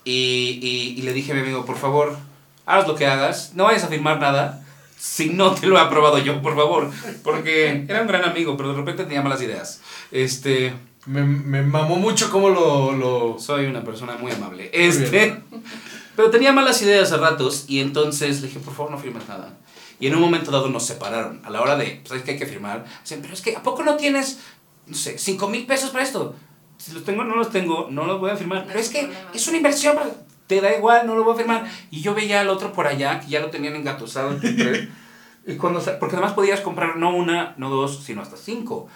[0.03, 2.17] Y, y, y le dije a mi amigo, por favor,
[2.65, 4.65] haz lo que hagas, no vayas a firmar nada
[4.97, 6.91] si no te lo he aprobado yo, por favor.
[7.23, 9.81] Porque era un gran amigo, pero de repente tenía malas ideas.
[10.11, 10.73] Este,
[11.05, 12.91] Me, me mamó mucho cómo lo.
[12.93, 13.39] lo...
[13.39, 14.69] soy una persona muy amable.
[14.73, 15.41] Este,
[16.15, 19.57] pero tenía malas ideas a ratos y entonces le dije, por favor, no firmes nada.
[19.99, 21.41] Y en un momento dado nos separaron.
[21.45, 22.85] A la hora de, ¿sabes qué hay que firmar?
[23.03, 24.39] Dicen, pero es que, ¿a poco no tienes,
[24.85, 26.35] no sé, 5 mil pesos para esto?
[26.77, 28.65] Si los tengo, no los tengo, no los voy a firmar.
[28.67, 30.11] Pero es que es una inversión, para-
[30.47, 31.69] te da igual, no lo voy a firmar.
[31.91, 34.31] Y yo veía al otro por allá, que ya lo tenían engatusado.
[34.31, 34.89] entre-
[35.45, 38.87] y cuando, porque además podías comprar no una, no dos, sino hasta cinco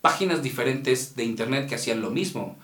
[0.00, 2.56] páginas diferentes de internet que hacían lo mismo.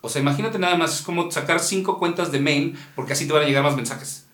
[0.00, 3.32] O sea, imagínate nada más, es como sacar cinco cuentas de mail, porque así te
[3.32, 4.26] van a llegar más mensajes.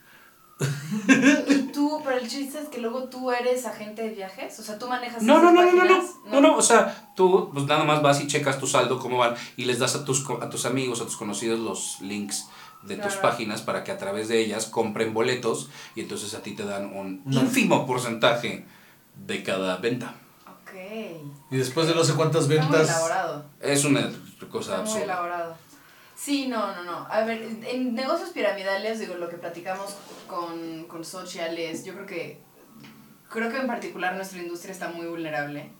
[1.48, 4.58] ¿Y tú, pero el chiste es que luego tú eres agente de viajes?
[4.58, 7.50] O sea, tú manejas No, no, no, no, no, no, no, no, o sea, tú
[7.52, 10.24] pues nada más vas y checas tu saldo, cómo van, y les das a tus,
[10.40, 12.48] a tus amigos, a tus conocidos los links
[12.82, 16.52] de tus páginas para que a través de ellas compren boletos y entonces a ti
[16.52, 17.40] te dan un No.
[17.40, 18.64] ínfimo porcentaje
[19.26, 20.14] de cada venta.
[20.46, 20.72] Ok.
[21.50, 22.88] Y después de no sé cuántas Está muy ventas.
[22.88, 23.44] elaborado.
[23.60, 24.02] Es una
[24.50, 25.04] cosa Está muy absurda.
[25.04, 25.56] elaborado.
[26.14, 27.06] Sí, no, no, no.
[27.10, 29.94] A ver, en negocios piramidales, digo, lo que platicamos
[30.26, 32.40] con, con sociales, yo creo que,
[33.30, 35.70] creo que en particular nuestra industria está muy vulnerable.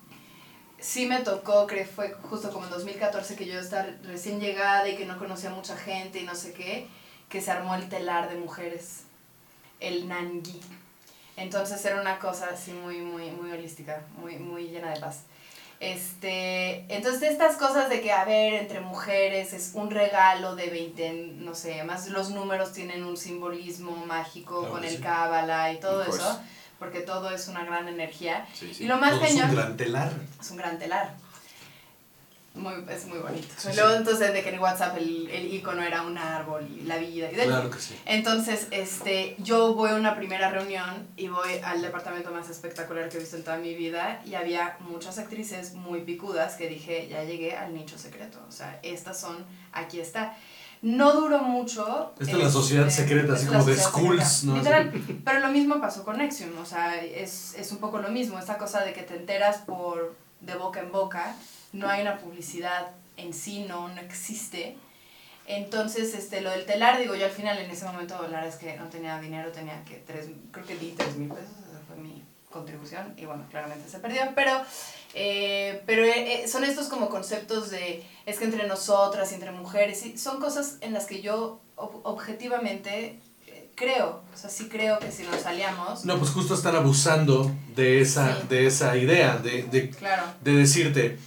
[0.80, 4.88] Sí me tocó, creo que fue justo como en 2014 que yo estaba recién llegada
[4.88, 6.86] y que no conocía mucha gente y no sé qué,
[7.28, 9.02] que se armó el telar de mujeres,
[9.80, 10.60] el nangui.
[11.36, 15.22] Entonces era una cosa así muy, muy, muy holística, muy, muy llena de paz.
[15.80, 21.34] Este, entonces estas cosas de que, a ver, entre mujeres es un regalo de 20,
[21.36, 26.04] no sé, más los números tienen un simbolismo mágico Claro con el cábala y todo
[26.04, 26.20] course.
[26.20, 26.40] eso,
[26.78, 28.46] porque todo es una gran energía.
[28.54, 28.84] Sí, sí.
[28.84, 30.12] Y lo más Todo es un cañón gran telar.
[30.40, 31.14] es un gran telar.
[32.54, 33.46] Muy, es muy bonito.
[33.56, 36.96] Sí, Luego entonces de que en WhatsApp el, el icono era un árbol y la
[36.96, 37.94] vida y del- Claro que sí.
[38.04, 43.18] entonces, este, yo voy a una primera reunión y voy al departamento más espectacular que
[43.18, 47.22] he visto en toda mi vida y había muchas actrices muy picudas que dije, ya
[47.22, 50.34] llegué al nicho secreto, o sea, estas son, aquí está.
[50.82, 52.12] No duró mucho.
[52.20, 54.56] Esta es la sociedad secreta, así como de secreta, ¿no?
[54.56, 54.92] Literal,
[55.24, 58.58] pero lo mismo pasó con Nexium, o sea, es, es un poco lo mismo, esta
[58.58, 61.34] cosa de que te enteras por de boca en boca,
[61.72, 64.76] no hay una publicidad en sí, no, no existe.
[65.46, 68.56] Entonces, este, lo del telar, digo, yo al final en ese momento, la verdad es
[68.56, 71.48] que no tenía dinero, tenía que tres, creo que di tres mil pesos,
[72.50, 74.52] contribución, y bueno, claramente se perdió, pero,
[75.14, 80.04] eh, pero eh, eh, son estos como conceptos de, es que entre nosotras entre mujeres,
[80.06, 84.98] y son cosas en las que yo ob- objetivamente eh, creo, o sea, sí creo
[84.98, 88.46] que si nos salíamos, No, pues justo están abusando de esa, Sí.
[88.48, 91.18] de esa idea, de, de, claro, de decirte,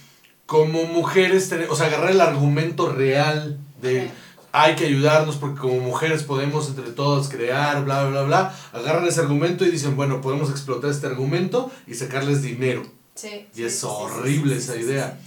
[0.46, 4.10] como mujeres, o sea, agarrar el argumento real de.
[4.52, 9.20] Hay que ayudarnos porque como mujeres podemos entre todas crear, bla, bla, bla, agarran ese
[9.20, 12.82] argumento y dicen, bueno, podemos explotar este argumento y sacarles dinero.
[13.14, 13.46] sí.
[13.54, 15.18] Y es sí, horrible sí, esa sí, idea.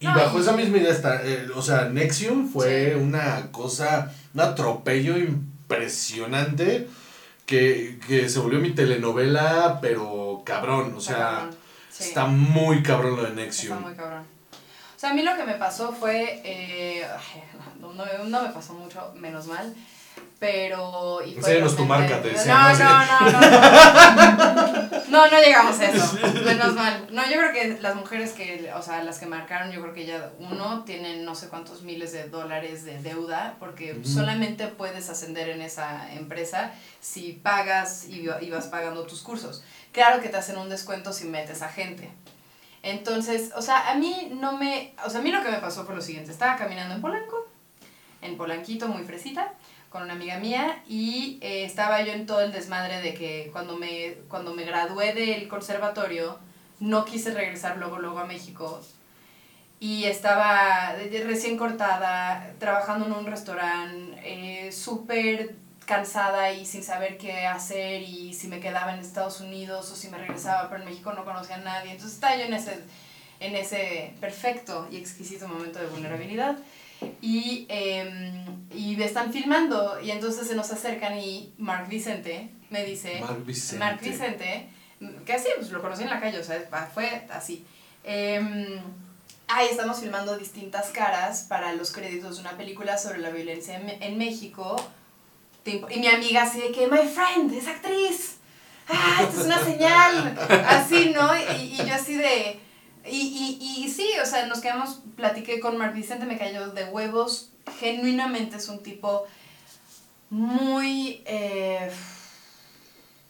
[0.00, 4.12] Y No, bajo y- esa misma idea está, eh, o sea, Nexium fue una cosa,
[4.34, 6.88] un atropello impresionante
[7.46, 11.50] que, que se volvió mi telenovela, pero cabrón, o Está
[11.90, 13.80] sea, está muy cabrón lo de Está Nexium.
[13.82, 14.22] muy cabrón.
[14.98, 16.40] O sea, a mí lo que me pasó fue.
[16.44, 17.42] eh, ay,
[17.78, 19.72] no, no, me pasó mucho, menos mal.
[20.40, 21.20] Pero.
[21.24, 23.30] Y fue Enséñanos tu realmente- marca, te decía, No, ¿no?
[23.30, 24.98] no, no, no.
[25.08, 26.18] No, no llegamos a eso.
[26.44, 27.06] Menos mal.
[27.10, 28.70] No, yo creo que las mujeres que.
[28.76, 32.12] O sea, las que marcaron, yo creo que ya uno tienen no sé cuántos miles
[32.12, 33.54] de dólares de deuda.
[33.60, 34.04] Porque Ujú.
[34.08, 39.62] solamente puedes ascender en esa empresa si pagas y, y vas pagando tus cursos.
[39.92, 42.10] Claro que te hacen un descuento si metes a gente.
[42.82, 44.94] Entonces, o sea, a mí no me...
[45.04, 46.30] O sea, a mí lo que me pasó fue lo siguiente.
[46.30, 47.46] Estaba caminando en Polanco,
[48.22, 49.54] en Polanquito, muy fresita,
[49.90, 53.76] con una amiga mía, y eh, estaba yo en todo el desmadre de que cuando
[53.76, 56.38] me, cuando me gradué del conservatorio,
[56.80, 58.80] no quise regresar luego, luego a México.
[59.80, 65.54] Y estaba de recién cortada, trabajando en un restaurante, eh, súper
[65.88, 70.08] cansada y sin saber qué hacer y si me quedaba en Estados Unidos o si
[70.08, 71.92] me regresaba, pero en México no conocía a nadie.
[71.92, 72.78] Entonces estaba yo en ese,
[73.40, 76.58] en ese perfecto y exquisito momento de vulnerabilidad.
[77.22, 82.84] Y, em, y me están filmando y entonces se nos acercan y Mark Vicente me
[82.84, 83.20] dice...
[83.20, 83.78] Mark Vicente.
[83.78, 84.68] Mark Vicente,
[85.24, 86.60] que así, pues lo conocí en la calle, o sea,
[86.92, 87.64] fue así.
[88.04, 88.78] Em,
[89.46, 94.18] ahí estamos filmando distintas caras para los créditos de una película sobre la violencia en
[94.18, 94.76] México.
[95.68, 98.36] Y mi amiga así de que, my friend, es actriz.
[98.88, 100.38] Ah, esta es una señal.
[100.66, 101.30] Así, ¿no?
[101.36, 102.60] Y, y yo así de...
[103.06, 106.84] Y, y, y sí, o sea, nos quedamos, platiqué con Mark Vicente, me cayó de
[106.84, 107.50] huevos.
[107.80, 109.24] Genuinamente es un tipo
[110.30, 111.22] muy...
[111.26, 111.90] eh,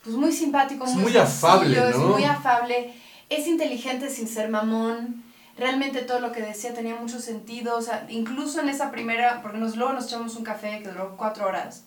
[0.02, 1.88] pues muy simpático, Es muy, muy afable, ¿no?
[1.88, 2.94] Es muy afable,
[3.28, 5.24] es inteligente sin ser mamón.
[5.56, 7.76] Realmente todo lo que decía tenía mucho sentido.
[7.76, 11.16] O sea, incluso en esa primera, porque nos, luego nos echamos un café que duró
[11.16, 11.84] cuatro horas.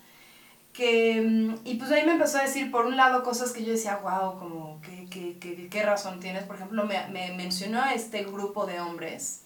[0.74, 3.72] Que, mm, y pues ahí me empezó a decir, por un lado, cosas que yo
[3.72, 6.44] decía, wow, como, ¿qué, qué, qué, qué razón tienes?
[6.44, 9.42] Por ejemplo, me, me mencionó a este grupo de hombres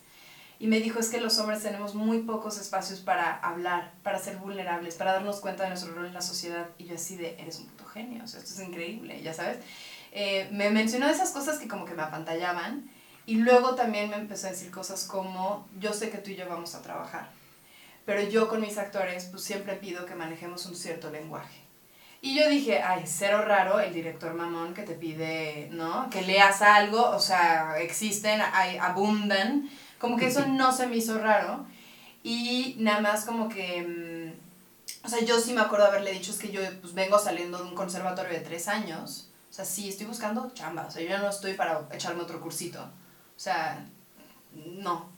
[0.57, 4.37] y me dijo, es que los hombres tenemos muy pocos espacios para hablar, para ser
[4.37, 6.69] vulnerables, para darnos cuenta de nuestro rol en la sociedad.
[6.77, 9.57] Y yo así de, eres un puto genio, o sea, esto es increíble, ya sabes.
[10.11, 12.89] Eh, me mencionó esas cosas que como que me apantallaban
[13.25, 16.47] y luego también me empezó a decir cosas como, yo sé que tú y yo
[16.47, 17.29] vamos a trabajar,
[18.05, 21.65] pero yo con mis actores pues siempre pido que manejemos un cierto lenguaje.
[22.21, 26.09] Y yo dije, ay, cero raro el director mamón que te pide, ¿no?
[26.09, 29.69] Que leas algo, o sea, existen, hay, abundan.
[29.99, 31.65] Como que eso no se me hizo raro.
[32.23, 36.39] Y nada más como que, mm, o sea, yo sí me acuerdo haberle dicho, es
[36.39, 39.29] que yo pues vengo saliendo de un conservatorio de tres años.
[39.51, 40.87] O sea, sí, estoy buscando chamba.
[40.87, 42.81] O sea, yo no estoy para echarme otro cursito.
[42.81, 43.85] O sea,
[44.51, 45.14] no.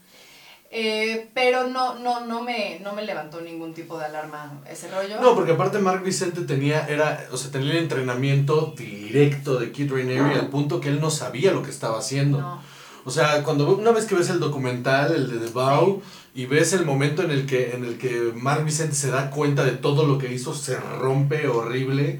[0.69, 5.19] Eh, pero no, no, no, me, no me levantó ningún tipo de alarma ese rollo.
[5.21, 9.91] No, porque aparte Mark Vicente tenía, era, o sea, tenía el entrenamiento directo de Kid
[9.91, 12.41] Raniere al punto que él no sabía lo que estaba haciendo.
[12.41, 12.61] No.
[13.05, 16.01] O sea, cuando una vez que ves el documental, el de The Vow,
[16.35, 19.63] y ves el momento en el que en el que Mark Vicente se da cuenta
[19.63, 22.19] de todo lo que hizo, se rompe horrible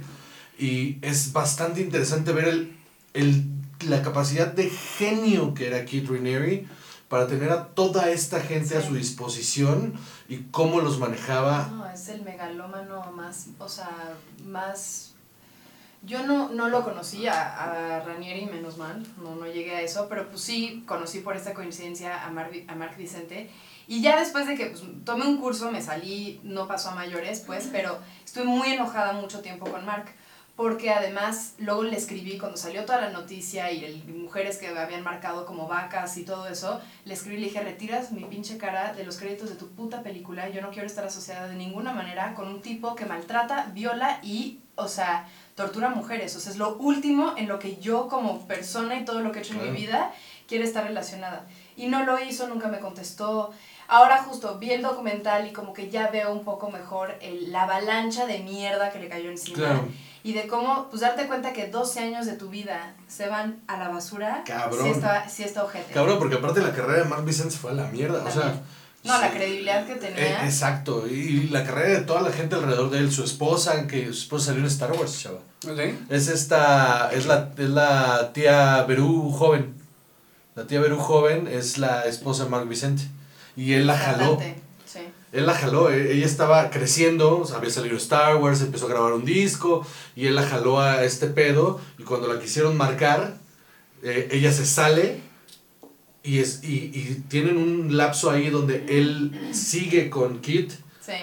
[0.57, 2.77] y es bastante interesante ver el,
[3.13, 3.43] el,
[3.87, 6.65] la capacidad de genio que era Kid Raniere
[7.09, 9.93] para tener a toda esta gente a su disposición
[10.27, 11.69] y cómo los manejaba.
[11.71, 13.89] No, es el megalómano más, o sea,
[14.45, 15.13] más...
[16.03, 20.07] Yo no, no lo conocí a, a Ranieri, menos mal, no, no llegué a eso,
[20.07, 23.49] pero pues sí conocí por esta coincidencia a, Mar, a Mark Vicente.
[23.87, 27.41] Y ya después de que pues, tomé un curso, me salí, no pasó a mayores,
[27.47, 30.13] pues, pero estuve muy enojada mucho tiempo con Mark,
[30.57, 35.03] porque además luego le escribí, cuando salió toda la noticia y el, mujeres que habían
[35.03, 38.93] marcado como vacas y todo eso, le escribí y le dije, retiras mi pinche cara
[38.93, 42.33] de los créditos de tu puta película, yo no quiero estar asociada de ninguna manera
[42.33, 46.35] con un tipo que maltrata, viola y, o sea, tortura a mujeres.
[46.35, 49.39] O sea, es lo último en lo que yo como persona y todo lo que
[49.39, 50.11] he hecho en mi vida
[50.47, 51.45] quiere estar relacionada.
[51.75, 53.51] Y no lo hizo, nunca me contestó.
[53.87, 57.63] Ahora justo vi el documental y como que ya veo un poco mejor el- la
[57.63, 59.57] avalancha de mierda que le cayó encima.
[59.57, 59.87] Claro.
[60.27, 63.77] Y de cómo, pues darte cuenta que 12 años de tu vida se van a
[63.77, 64.43] la basura.
[64.45, 64.83] Cabrón.
[64.83, 65.93] Sí está, sí está ojete.
[65.93, 68.23] Cabrón, porque aparte la carrera de Mark Vicente fue a la mierda.
[68.25, 68.61] O sea, También.
[69.05, 69.37] No, la Sí.
[69.37, 70.43] credibilidad que Eh, tenía.
[70.45, 74.23] exacto, y la carrera de toda la gente alrededor de él, su esposa, que su
[74.23, 75.39] esposa salió en Star Wars, chava.
[75.61, 75.97] ¿Sí?
[76.09, 79.75] Es esta, es la, es la tía Berú joven.
[80.55, 83.03] La tía Berú joven es la esposa de Mark Vicente.
[83.55, 84.37] Y él la jaló.
[85.33, 88.89] Él la jaló, e- ella estaba creciendo, o sea, había salido Star Wars, empezó a
[88.89, 93.37] grabar un disco y él la jaló a este pedo y cuando la quisieron marcar,
[94.03, 95.19] eh, ella se sale
[96.23, 100.71] y, es, y, y tienen un lapso ahí donde él sigue con Kit
[101.01, 101.13] Sí.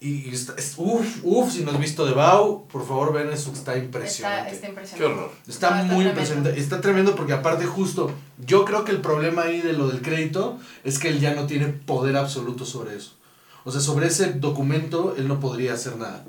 [0.00, 3.30] y, y está, es, uff, uff, si no has visto The Bow, por favor ven
[3.32, 4.50] eso, está Está, impresionante.
[4.52, 5.04] está Qué impresionante.
[5.20, 5.32] horror.
[5.46, 6.08] Está No, está muy tremendo.
[6.10, 6.60] impresionante.
[6.60, 8.10] Está tremendo porque aparte justo,
[8.46, 11.46] yo creo que el problema ahí de lo del crédito es que él ya no
[11.46, 13.16] tiene poder absoluto sobre eso.
[13.64, 16.24] O sea, sobre ese documento él no podría hacer nada.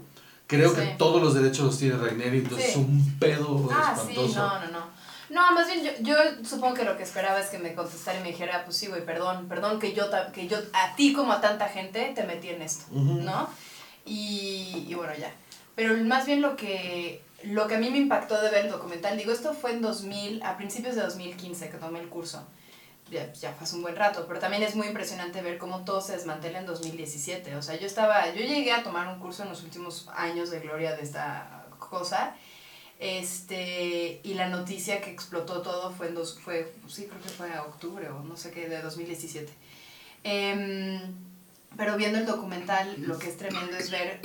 [0.47, 0.75] Creo Sí.
[0.77, 2.71] que todos los derechos los tiene Ragneri, entonces Sí.
[2.71, 4.39] es un pedo Ah, sí, espantoso.
[4.39, 4.95] no, no, no.
[5.27, 6.15] No, más bien yo, yo
[6.47, 9.03] supongo que lo que esperaba es que me contestara y me dijera, pues sí, güey,
[9.03, 12.61] perdón, perdón que yo, que yo a ti como a tanta gente te metí en
[12.61, 13.21] esto, Ujú.
[13.21, 13.49] ¿no?
[14.05, 15.33] Y, y bueno, ya.
[15.75, 19.17] Pero más bien lo que, lo que a mí me impactó de ver el documental,
[19.17, 22.43] digo, esto fue en 2000, a principios de 2015 que tomé el curso.
[23.12, 26.01] Ya, ya fue hace un buen rato, pero también es muy impresionante ver cómo todo
[26.01, 27.56] se desmantela en 2017.
[27.56, 30.60] O sea, yo estaba, yo llegué a tomar un curso en los últimos años de
[30.60, 32.36] gloria de esta cosa
[32.99, 37.58] este, y la noticia que explotó todo fue en dos, fue, sí, creo que fue
[37.60, 39.51] octubre o no sé qué, de 2017.
[40.24, 41.01] Em,
[41.76, 44.22] pero viendo el documental, lo que es tremendo es ver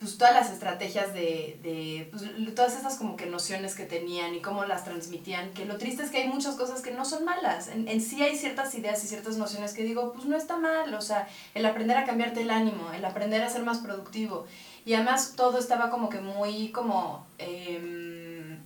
[0.00, 2.24] pues todas las estrategias de, de pues,
[2.54, 6.10] todas estas como que nociones que tenían y cómo las transmitían, que lo triste es
[6.10, 9.08] que hay muchas cosas que no son malas, en, en sí hay ciertas ideas y
[9.08, 12.50] ciertas nociones que digo, pues no está mal, o sea, el aprender a cambiarte el
[12.50, 14.46] ánimo, el aprender a ser más productivo,
[14.86, 18.58] y además todo estaba como que muy como, em,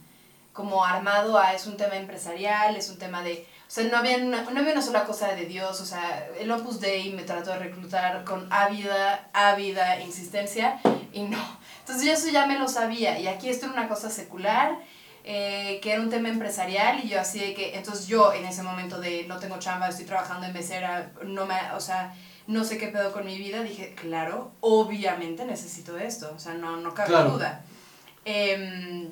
[0.52, 3.44] como armado a es un tema empresarial, es un tema de,
[3.74, 6.80] sea, no había, una, no había una sola cosa de Dios, o sea, el Opus
[6.80, 10.80] Dei me trató de reclutar con ávida, ávida insistencia
[11.12, 11.38] y no.
[11.80, 14.78] Entonces yo eso ya me lo sabía y aquí esto era una cosa secular,
[15.24, 18.62] eh, que era un tema empresarial y yo así de que, entonces yo en ese
[18.62, 22.14] momento de no tengo chamba, estoy trabajando en mesera, no me, o sea,
[22.46, 26.76] no sé qué pedo con mi vida, dije, claro, obviamente necesito esto, o sea, no,
[26.76, 27.30] no cabe Claro.
[27.30, 27.62] duda.
[28.26, 29.10] Em,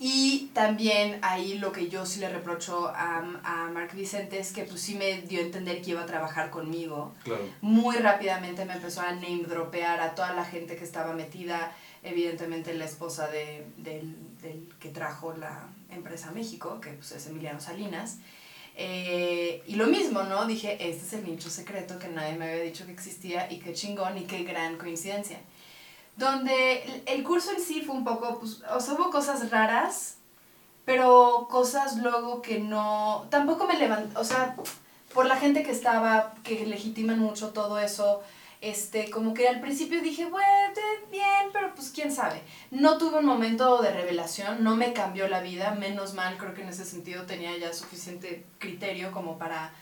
[0.00, 4.62] y también ahí lo que yo sí le reprocho a, a Mark Vicente es que
[4.62, 7.14] pues sí me dio a entender que iba a trabajar conmigo.
[7.24, 7.42] Claro.
[7.62, 11.74] Muy rápidamente me empezó a name dropear a toda la gente que estaba metida,
[12.04, 17.26] evidentemente la esposa de, del, del que trajo la empresa a México, que pues es
[17.26, 18.18] Emiliano Salinas.
[18.76, 20.46] Eh, y lo mismo, ¿no?
[20.46, 23.72] Dije, este es el nicho secreto que nadie me había dicho que existía y qué
[23.72, 25.40] chingón y qué gran coincidencia
[26.18, 30.16] donde el- curso en sí fue un poco, pues, o sea, cosas raras,
[30.84, 34.56] pero cosas luego que no, tampoco me levantó, o sea,
[35.14, 38.22] por la gente que estaba, que legitiman mucho todo eso,
[38.60, 40.80] este, como que al principio dije, bueno,
[41.12, 42.42] bien, pero pues quién sabe.
[42.72, 46.62] No tuve un momento de revelación, no me cambió la vida, menos mal, creo que
[46.62, 49.72] en ese sentido tenía ya suficiente criterio como para,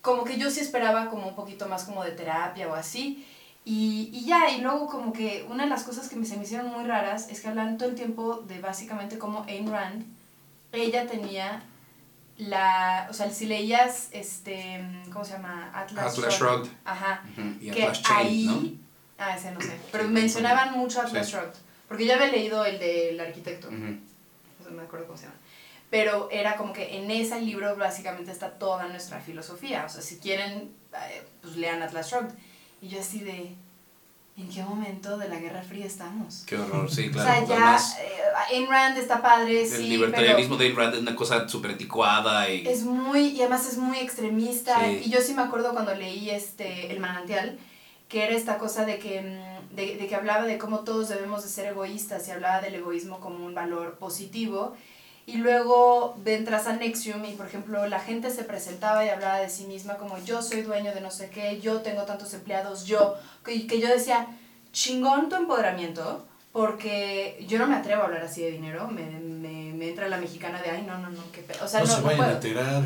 [0.00, 3.26] como que yo sí esperaba como un poquito más como de terapia o así.
[3.68, 6.44] Y, y ya, y luego como que una de las cosas que me, se me
[6.44, 10.04] hicieron muy raras es que hablan todo el tiempo de básicamente como Ayn Rand,
[10.70, 11.62] ella tenía
[12.38, 14.80] la, o sea, si leías, este,
[15.12, 15.70] ¿cómo se llama?
[15.74, 16.30] Atlas Shrugged.
[16.38, 16.70] Shrugged.
[16.84, 17.24] Ajá.
[17.32, 19.24] Ujú, Y que Atlas ahí, ¿no?
[19.24, 21.32] ah, ese no sé, pero mencionaban mucho Atlas Sí.
[21.32, 21.58] Shrugged,
[21.88, 23.98] porque yo había leído el del arquitecto, Ujú.
[24.64, 25.36] no me acuerdo cómo se llama.
[25.90, 29.84] Pero era como que en ese libro básicamente está toda nuestra filosofía.
[29.86, 32.34] O sea, si quieren, eh, pues lean Atlas Shrugged.
[32.86, 33.52] Y yo así de,
[34.36, 36.44] ¿en qué momento de la Guerra Fría estamos?
[36.46, 37.28] Qué horror, sí, claro.
[37.28, 40.94] o sea, ya, Además, eh, Ayn Rand está padre, el sí, libertarianismo de Ayn Rand
[40.94, 42.64] es una cosa súper anticuada y...
[42.64, 44.78] es muy, y además es muy extremista.
[44.84, 45.02] Sí.
[45.06, 47.58] Y yo sí me acuerdo cuando leí este, El Manantial,
[48.08, 51.42] que era esta cosa de que, mm, de, de que hablaba de cómo todos debemos
[51.42, 54.76] de ser egoístas y hablaba del egoísmo como un valor positivo.
[55.28, 59.48] Y luego entras a Nexium y, por ejemplo, la gente se presentaba y hablaba de
[59.48, 63.16] sí misma como yo soy dueño de no sé qué, yo tengo tantos empleados, yo,
[63.44, 64.28] que, que yo decía,
[64.72, 69.72] chingón tu empoderamiento, porque yo no me atrevo a hablar así de dinero, me, me,
[69.72, 71.58] me entra la mexicana de, ay, no, no, no, qué pe-".
[71.60, 72.36] O sea, no, no, se no vayan puedo.
[72.36, 72.82] a tirar.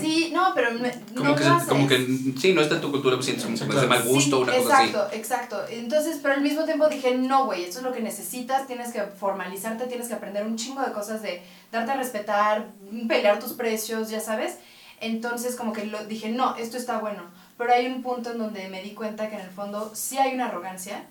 [0.00, 1.68] Sí, no, pero me- Como, no que, lo haces.
[1.68, 1.96] como que,
[2.38, 4.42] sí, no está en tu cultura, pues sientes como que es de mal gusto, Sí,
[4.42, 4.88] una cosa así.
[4.88, 5.64] exacto, exacto.
[5.70, 9.02] Entonces, pero al mismo tiempo dije, no, güey, esto es lo que necesitas, tienes que
[9.02, 12.66] formalizarte, tienes que aprender un chingo de cosas de darte a respetar,
[13.08, 14.56] pelear tus precios, ya sabes.
[15.00, 17.22] Entonces, como que lo, dije, no, esto está bueno.
[17.56, 20.34] Pero hay un punto en donde me di cuenta que en el fondo sí hay
[20.34, 21.06] una arrogancia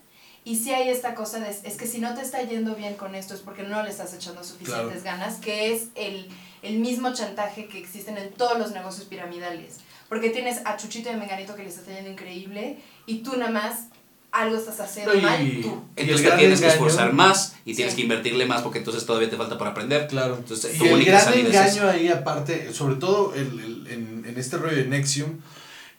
[0.46, 3.16] Y sí hay esta cosa de, es que si no te está yendo bien con
[3.16, 6.30] esto es porque no le estás echando suficientes ganas, que es el,
[6.68, 9.78] el mismo chantaje que existen en todos los negocios piramidales.
[10.10, 13.52] Porque tienes a Chuchito y a Menganito que les está yendo increíble y tú nada
[13.52, 13.88] más
[14.32, 15.84] algo estás haciendo y- mal tú.
[15.96, 17.98] Entonces tienes que esforzar más y tienes Sí.
[17.98, 20.08] que invertirle más porque entonces todavía te falta para aprender.
[20.08, 20.36] Claro.
[20.38, 24.78] Entonces, y el gran engaño ahí, aparte, sobre todo el- el- en, en este rollo
[24.78, 25.40] de Nexium,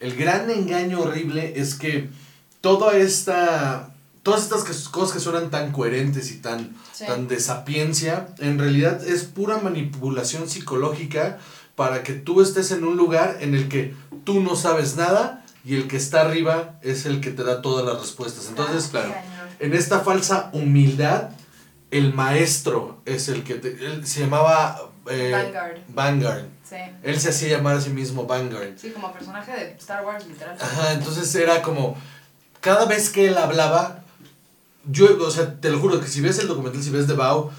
[0.01, 2.09] el gran engaño horrible es que
[2.61, 3.95] toda esta.
[4.29, 7.07] Todas estas cosas que suenan tan coherentes y tan, Sí.
[7.07, 11.39] tan de sapiencia, en realidad es pura manipulación psicológica
[11.77, 15.77] para que tú estés en un lugar en el que tú no sabes nada y
[15.77, 18.49] el que está arriba es el que te da todas las respuestas.
[18.49, 19.15] Entonces, claro.
[19.61, 21.31] En esta falsa humildad,
[21.91, 25.79] el maestro es el que te, él se llamaba eh, Vanguard.
[25.89, 26.45] Vanguard.
[26.69, 26.77] Sí.
[27.03, 28.77] Él se hacía llamar a sí mismo Vanguard.
[28.77, 30.55] Sí, como personaje de Star Wars, literal.
[30.61, 31.97] Ajá, entonces era como
[32.61, 34.05] cada vez que él hablaba,
[34.91, 37.51] yo, o sea, te lo juro que si ves el documental, si ves The Vow,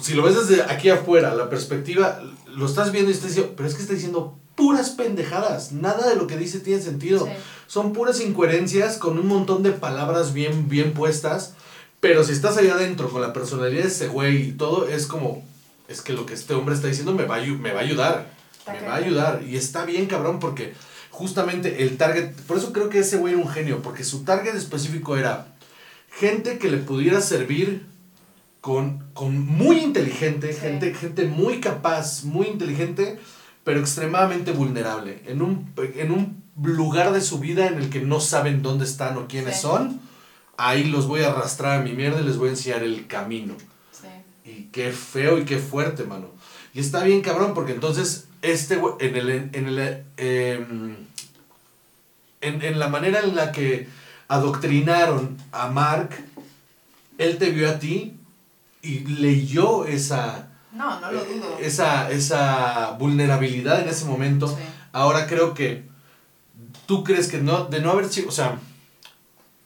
[0.00, 3.68] si lo ves desde aquí afuera, la perspectiva, lo estás viendo y estás diciendo, pero
[3.68, 7.26] es que está diciendo puras pendejadas, nada de lo que dice tiene sentido.
[7.26, 7.32] Sí.
[7.68, 11.54] Son puras incoherencias con un montón de palabras bien, bien puestas.
[12.00, 15.44] Pero si estás allá adentro con la personalidad de ese güey y todo, es como,
[15.88, 18.30] es que lo que este hombre está diciendo me va a, me va a ayudar.
[18.56, 18.92] Está me cañón.
[18.92, 19.42] va a ayudar.
[19.42, 20.74] Y está bien, cabrón, porque
[21.10, 24.54] justamente el target, por eso creo que ese güey era un genio, porque su target
[24.54, 25.57] específico era
[26.10, 27.86] gente que le pudiera servir
[28.60, 30.60] con, con muy inteligente, Sí.
[30.60, 33.18] gente, gente muy capaz, muy inteligente,
[33.64, 35.22] pero extremadamente vulnerable.
[35.26, 39.16] En un, en un lugar de su vida en el que no saben dónde están
[39.16, 39.62] o quiénes Sí.
[39.62, 40.00] son,
[40.56, 43.54] ahí los voy a arrastrar a mi mierda y les voy a enseñar el camino.
[43.92, 44.08] Sí.
[44.50, 46.26] Y qué feo y qué fuerte, mano.
[46.74, 50.96] Y está bien cabrón, porque entonces, este en el, en el, em,
[52.40, 53.88] en, en la manera en la que
[54.28, 56.10] adoctrinaron a Mark,
[57.16, 58.16] él te vio a ti
[58.82, 61.58] y leyó esa, No, no lo dudo.
[61.58, 64.46] Eh, esa, esa vulnerabilidad en ese momento.
[64.48, 64.54] Sí.
[64.92, 65.84] Ahora creo que
[66.86, 68.58] tú crees que no, de no haber sido, o sea,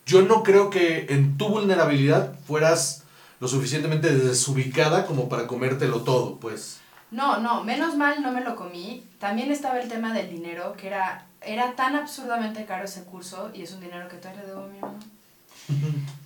[0.07, 3.05] yo no creo que en tu vulnerabilidad fueras
[3.41, 6.81] lo suficientemente desubicada como para comértelo todo, pues.
[7.11, 9.05] No, no, menos mal no me lo comí.
[9.19, 13.63] También estaba el tema del dinero, que era, era tan absurdamente caro ese curso, y
[13.63, 14.99] es un dinero que todavía le debo a mi mamá.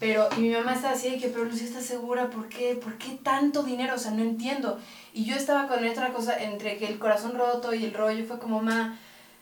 [0.00, 2.30] Pero, y mi mamá estaba así de que, pero Lucía, ¿estás segura?
[2.30, 2.74] ¿Por qué?
[2.74, 3.94] ¿Por qué tanto dinero?
[3.94, 4.78] O sea, no entiendo.
[5.12, 8.38] Y yo estaba con otra cosa, entre que el corazón roto y el rollo, fue
[8.38, 8.98] como, ma,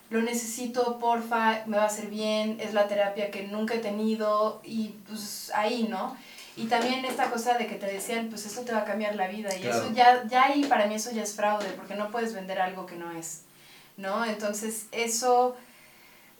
[0.09, 4.61] lo necesito, porfa, me va a hacer bien, es la terapia que nunca he tenido,
[4.63, 6.15] y pues ahí, ¿no?
[6.57, 9.27] Y también esta cosa de que te decían, pues esto te va a cambiar la
[9.27, 9.77] vida, y Claro.
[9.83, 12.85] eso ya, ya ahí para mí eso ya es fraude, porque no puedes vender algo
[12.85, 13.41] que no es,
[13.97, 14.25] ¿no?
[14.25, 15.55] Entonces, eso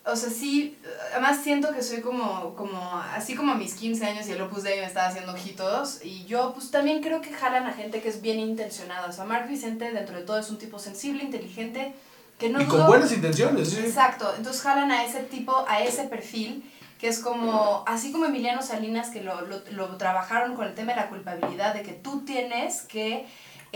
[0.08, 0.78] o sea, sí,
[1.14, 2.80] además siento que soy como, como,
[3.16, 6.26] así como a mis 15 años y el Opus Dei me estaba haciendo ojitos, y
[6.26, 9.47] yo pues también creo que jalan a gente que es bien intencionada, o sea, Mark
[9.47, 11.95] Vicente dentro de todo es un tipo sensible, inteligente,
[12.38, 13.80] que no y con dudo- buenas intenciones, sí.
[13.80, 16.64] Exacto, entonces jalan a ese tipo, a ese perfil,
[16.99, 20.93] que es como, así como Emiliano Salinas, que lo, lo, lo trabajaron con el tema
[20.93, 23.26] de la culpabilidad, de que tú tienes que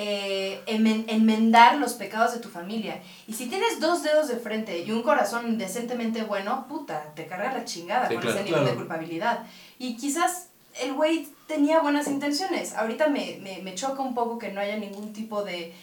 [0.01, 3.01] eh, enmen- enmendar los pecados de tu familia.
[3.27, 7.51] Y si tienes dos dedos de frente y un corazón decentemente bueno, puta, te carga
[7.53, 8.71] la chingada Sí, con claro, ese nivel claro.
[8.71, 9.43] de culpabilidad.
[9.77, 10.47] Y quizás
[10.81, 12.75] el güey tenía buenas intenciones.
[12.75, 15.73] Ahorita me, me, me choca un poco que no haya ningún tipo de,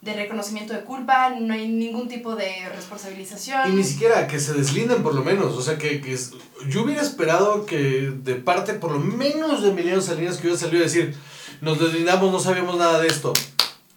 [0.00, 3.70] de reconocimiento de culpa, no hay ningún tipo de responsabilización.
[3.70, 6.32] Y ni siquiera que se deslinden por lo menos, o sea que, que es-
[6.68, 10.80] yo hubiera esperado que de parte por lo menos de Emiliano Salinas que hubiera salido
[10.80, 11.14] a decir,
[11.60, 13.32] nos deslindamos, no sabíamos nada de esto,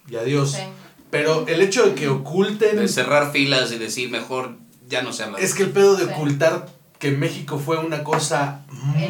[0.10, 0.54] y adiós.
[0.54, 0.62] Sí.
[1.10, 4.58] Pero el hecho de que oculten, De cerrar filas y decir mejor
[4.88, 5.40] ya no se habla.
[5.40, 6.12] es que el pedo de Sí.
[6.14, 6.68] ocultar
[7.00, 8.66] que México fue una cosa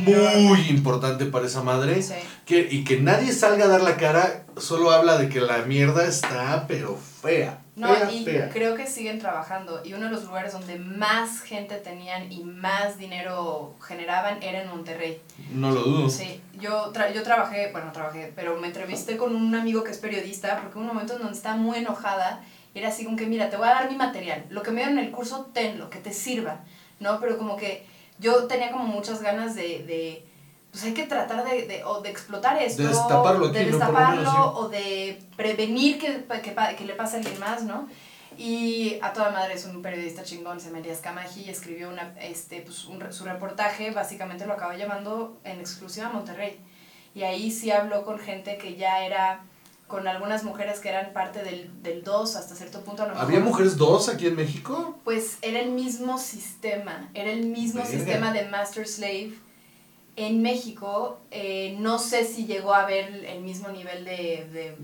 [0.06, 2.14] muy importante para esa madre, Sí.
[2.46, 6.06] que, y que nadie salga a dar la cara, solo habla de que la mierda
[6.06, 7.62] está, pero fea.
[7.80, 8.50] No, fea, y fea.
[8.50, 9.82] creo que siguen trabajando.
[9.86, 14.70] Y uno de los lugares donde más gente tenían y más dinero generaban era en
[14.70, 15.22] Monterrey.
[15.54, 16.10] No lo dudo.
[16.10, 19.98] Sí, yo, tra- yo trabajé, bueno, trabajé, pero me entrevisté con un amigo que es
[19.98, 22.44] periodista porque hubo un momento en donde estaba muy enojada.
[22.74, 24.46] y Era así como que, mira, te voy a dar mi material.
[24.50, 26.60] Lo que me dieron en el curso, tenlo, que te sirva.
[27.00, 27.20] ¿No?
[27.22, 27.86] Pero como que
[28.20, 29.84] yo tenía como muchas ganas de...
[29.86, 30.29] de
[30.72, 33.78] pues hay que tratar de, de, o de explotar esto, De destaparlo aquí, de ¿no?
[33.78, 34.52] Destaparlo menos, sí.
[34.56, 37.88] o de prevenir que, que, que le pase a alguien más, ¿no?
[38.38, 42.86] Y a toda madre es un periodista chingón, se Elías Camaji, escribió una, este, pues,
[42.86, 46.58] un su reportaje, básicamente lo acaba llevando en exclusiva a Monterrey.
[47.14, 49.42] Y ahí sí habló con gente que ya era,
[49.88, 53.04] con algunas mujeres que eran parte del, del 2 hasta cierto punto.
[53.04, 54.98] A lo ¿Había mejor, mujeres dos aquí en México?
[55.04, 57.98] Pues era el mismo sistema, era el mismo Verga.
[57.98, 59.34] sistema de Master Slave
[60.28, 64.76] En México, eh, no sé si llegó a haber el mismo nivel de, de,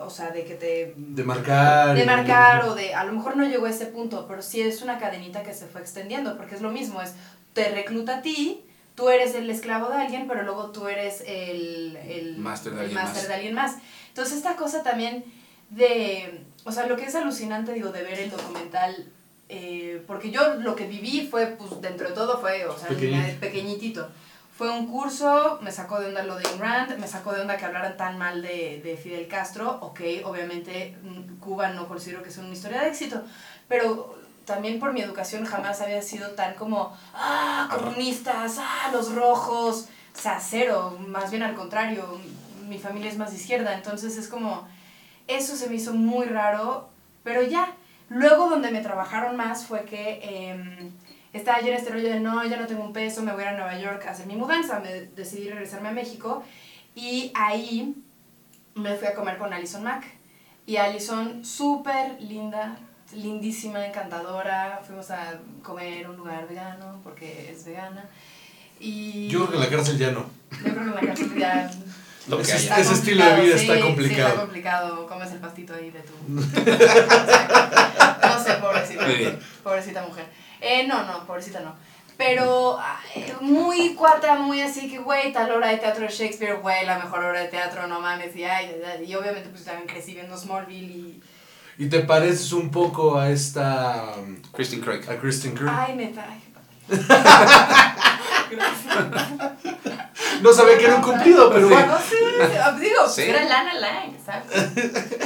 [0.00, 1.94] o sea, de que te De marcar.
[1.96, 4.82] de marcar o de, a lo mejor no llegó a ese punto, pero sí es
[4.82, 7.14] una cadenita que se fue extendiendo, porque es lo mismo, es,
[7.52, 8.64] te recluta a ti,
[8.94, 12.84] tú eres el esclavo de alguien, pero luego tú eres el, el Máster de el
[12.86, 13.28] alguien máster más.
[13.28, 13.76] de alguien más.
[14.08, 15.24] Entonces esta cosa también
[15.70, 19.06] de, o sea, lo que es alucinante, digo, de ver el documental,
[19.48, 23.40] eh, porque yo lo que viví fue, pues dentro de todo fue, o sea, Pequeñito.
[23.40, 24.08] pequeñitito.
[24.62, 27.64] Fue un curso, me sacó de onda lo de Rand, me sacó de onda que
[27.64, 29.78] hablaran tan mal de, de Fidel Castro.
[29.80, 33.24] Ok, obviamente mm, Cuba no considero que sea una historia de éxito,
[33.66, 39.88] pero también por mi educación jamás había sido tan como, ah, comunistas, ah, los rojos.
[40.16, 42.20] O sea, cero, más bien al contrario,
[42.68, 44.68] mi familia es más de izquierda, entonces es como,
[45.26, 46.88] eso se me hizo muy raro,
[47.24, 47.72] pero ya.
[48.08, 50.92] Luego donde me trabajaron más fue que em,
[51.32, 53.44] estaba yo en este rollo de no, ya no tengo un peso, me voy a
[53.44, 56.42] ir a Nueva York a hacer mi mudanza, me decidí regresarme a México
[56.94, 57.94] y ahí
[58.74, 60.04] me fui a comer con Alison Mack.
[60.64, 62.76] Y Alison, súper linda,
[63.14, 64.80] lindísima, encantadora.
[64.86, 68.04] Fuimos a comer un lugar vegano porque es vegana.
[68.78, 70.20] Y Yo creo que en la cárcel ya no.
[70.50, 71.70] yo creo que en la cárcel ya
[72.28, 74.28] Lo que Ese, estilo de vida sí, está Sí, complicado.
[74.28, 75.06] está complicado.
[75.08, 76.12] Comes el pastito ahí de tu.
[76.28, 76.40] no
[78.44, 79.04] sé, pobrecita.
[79.06, 79.38] Muy bien.
[79.64, 80.26] Pobrecita mujer.
[80.62, 81.74] Eh, no, no, pobrecita no.
[82.16, 86.86] Pero ay, muy cuata, muy así que, güey, tal obra de teatro de Shakespeare, güey,
[86.86, 88.36] la mejor obra de teatro, no mames.
[88.36, 91.22] Y, ay, y obviamente, pues también crecí viendo Smallville y.
[91.78, 94.14] Y te pareces un poco a esta.
[94.18, 95.00] um, Christine Craig.
[95.10, 95.70] a Kristen Krug.
[95.70, 96.24] Ay, neta.
[96.30, 96.40] ay.
[100.42, 101.74] No sabía que era un cumplido, pero Sí.
[101.74, 101.92] bueno.
[101.92, 103.22] No, sí, digo, pues Sí.
[103.22, 104.76] era Lana Lang, ¿sabes?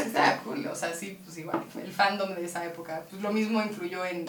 [0.06, 3.62] Estaba cool, o sea, sí, pues igual, el fandom de esa época, pues lo mismo
[3.62, 4.26] influyó en,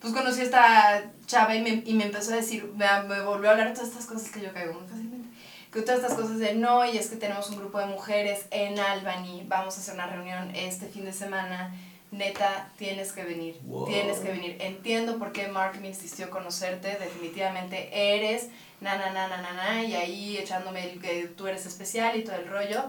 [0.00, 3.48] pues conocí a esta chava y me, y me empezó a decir, me, me volvió
[3.48, 5.28] a hablar de todas estas cosas que yo caigo muy fácilmente,
[5.72, 8.78] que todas estas cosas de no, y es que tenemos un grupo de mujeres en
[8.78, 11.74] Albany, vamos a hacer una reunión este fin de semana,
[12.12, 13.86] neta, tienes que venir, Wow.
[13.86, 18.48] tienes que venir, entiendo por qué Mark me insistió conocerte, definitivamente eres
[18.80, 22.24] na, na, na, na, na, na, y ahí echándome el que tú eres especial y
[22.24, 22.84] todo el rollo.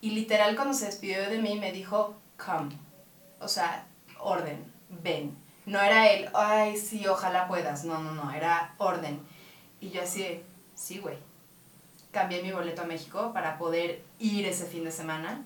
[0.00, 2.76] Y literal cuando se despidió de mí me dijo, come.
[3.40, 3.86] O sea,
[4.18, 4.64] orden,
[5.02, 5.36] ven.
[5.64, 7.84] No era el, ay, sí, ojalá puedas.
[7.84, 9.20] No, no, no, era orden.
[9.80, 10.42] Y yo así,
[10.74, 11.16] sí, güey.
[12.10, 15.44] Cambié mi boleto a México para poder ir ese fin de semana.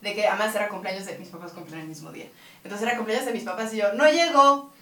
[0.00, 2.26] De que además era cumpleaños de mis papás cumplen el mismo día.
[2.62, 4.72] Entonces era cumpleaños de mis papás y yo, no llego.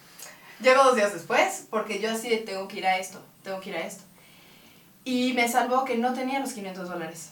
[0.60, 3.76] Llego dos días después porque yo así tengo que ir a esto, tengo que ir
[3.76, 4.04] a esto.
[5.04, 7.31] Y me salvó que no tenía los 500 dólares.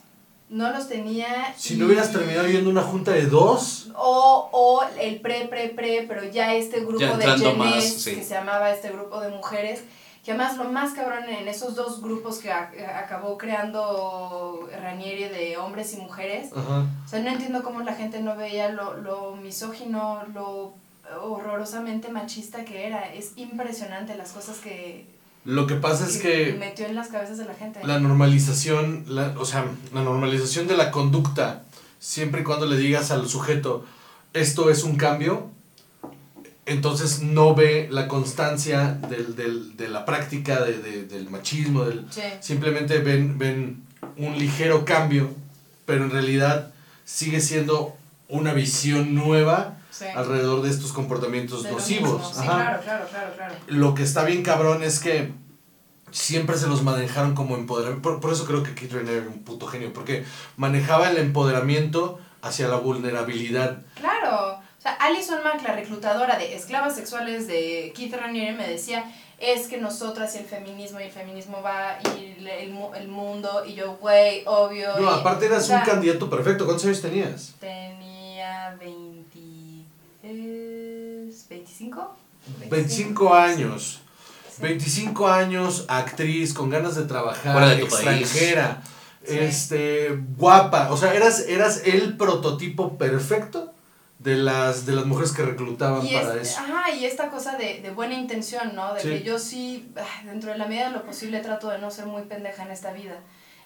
[0.50, 1.54] No los tenía.
[1.56, 3.88] Si y- no hubieras terminado yendo una junta de dos.
[3.96, 8.16] O, o el pre, pre, pre, pero ya este grupo Ya de más, sí.
[8.16, 9.82] que se llamaba este grupo de mujeres,
[10.24, 15.56] que además lo más cabrón en esos dos grupos que a- acabó creando Ranieri de
[15.56, 16.84] hombres y mujeres, Ajá.
[17.06, 20.72] o sea, no entiendo cómo la gente no veía lo, lo misógino, lo
[21.22, 23.12] horrorosamente machista que era.
[23.12, 25.06] Es impresionante las cosas que,
[25.44, 27.80] Lo que pasa es que metió en las cabezas de la gente.
[27.84, 29.64] la normalización, la, o sea,
[29.94, 31.64] la normalización de la conducta,
[31.98, 33.84] siempre y cuando le digas al sujeto,
[34.34, 35.50] esto es un cambio,
[36.66, 42.04] entonces no ve la constancia del, del, de la práctica de, de- del machismo, del,
[42.10, 42.20] Sí.
[42.40, 43.82] simplemente ven, ven
[44.16, 45.30] un ligero cambio,
[45.86, 46.72] pero en realidad
[47.04, 47.96] sigue siendo
[48.28, 50.04] una visión nueva Sí.
[50.14, 52.32] alrededor de estos comportamientos De nocivos.
[52.34, 52.56] Sí, Ajá.
[52.56, 53.54] claro, claro, claro, claro.
[53.66, 55.32] Lo que está bien cabrón es que
[56.10, 58.02] siempre se los manejaron como empoderamiento.
[58.08, 60.24] Por, por eso creo que Keith Raniere era un puto genio, porque
[60.56, 63.82] manejaba el empoderamiento hacia la vulnerabilidad.
[63.94, 64.58] Claro.
[64.78, 69.04] O sea, Alison Mack, la reclutadora de esclavas sexuales de Keith Raniere, me decía,
[69.38, 73.62] es que nosotras y el feminismo, y el feminismo va, y el, el el mundo,
[73.66, 74.96] y yo, güey, obvio.
[74.98, 76.64] No, y- aparte eras o sea, un candidato perfecto.
[76.64, 77.54] ¿Cuántos años tenías?
[77.60, 78.74] Tenía
[80.22, 82.16] 23, 25.
[82.68, 84.00] 25 años.
[84.54, 84.62] Sí.
[84.62, 88.82] 25 años, actriz, con ganas de trabajar, de extranjera,
[89.24, 89.38] Sí.
[89.38, 90.90] este, guapa.
[90.90, 93.72] O sea, eras, eras el prototipo perfecto
[94.18, 96.60] de las, de las mujeres que reclutaban Y, para es- eso.
[96.60, 98.92] ajá, y esta cosa de, de buena intención, ¿no?
[98.94, 99.08] De Sí.
[99.08, 102.04] que yo sí, ah, dentro de la medida de lo posible, trato de no ser
[102.06, 103.16] muy pendeja en esta vida.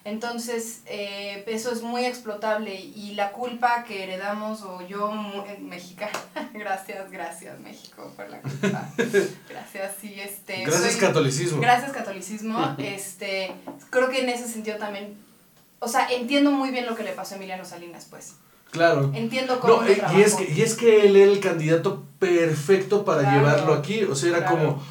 [0.05, 5.11] Entonces, eh, eso es muy explotable y la culpa que heredamos, o yo,
[5.47, 6.11] eh, mexicana,
[6.53, 8.87] gracias, gracias México por la culpa.
[9.49, 10.63] Gracias, sí, este.
[10.63, 11.59] Gracias soy- catolicismo.
[11.59, 12.75] Gracias catolicismo.
[12.77, 13.51] este,
[13.89, 15.17] creo que en ese sentido también,
[15.79, 18.35] o sea, entiendo muy bien lo que le pasó a Emiliano Salinas, pues.
[18.69, 19.11] Claro.
[19.15, 23.05] Entiendo cómo No, eh, y, es que, y es que él era el candidato perfecto
[23.05, 24.03] para Claro, llevarlo aquí.
[24.03, 24.55] O sea, era claro.
[24.57, 24.83] como,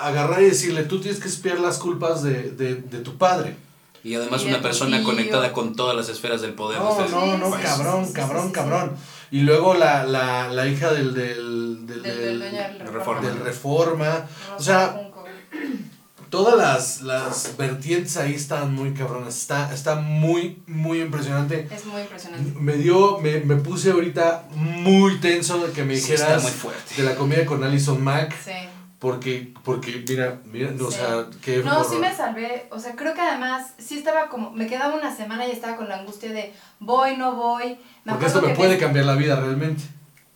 [0.00, 3.56] agarrar y decirle, tú tienes que espiar las culpas de, de, de tu padre.
[4.04, 5.06] Y además una persona tío.
[5.06, 6.78] conectada con todas las esferas del poder.
[6.80, 8.92] No, de no, no, cabrón, cabrón, cabrón.
[9.30, 13.20] Y luego la, la, la hija del, del, del, Del, Reforma.
[13.28, 14.26] del Reforma.
[14.56, 15.10] O sea,
[16.30, 19.36] todas las, las vertientes ahí están muy cabronas.
[19.36, 21.68] Está, está muy, muy impresionante.
[21.70, 22.52] Es muy impresionante.
[22.58, 26.52] Me dio, me, me puse ahorita muy tenso de que me Sí, dijeras está muy
[26.52, 26.94] fuerte.
[26.96, 28.34] de la comida con Alison Mack.
[28.44, 28.52] Sí.
[28.98, 30.96] Porque, porque mira, mira, o Sí.
[30.98, 31.86] sea, qué No, horror.
[31.92, 32.66] sí me salvé.
[32.70, 34.50] O sea, creo que además sí estaba como.
[34.50, 37.78] Me quedaba una semana y estaba con la angustia de voy, no voy.
[38.04, 39.84] Me Porque esto me que puede cambiar la vida realmente.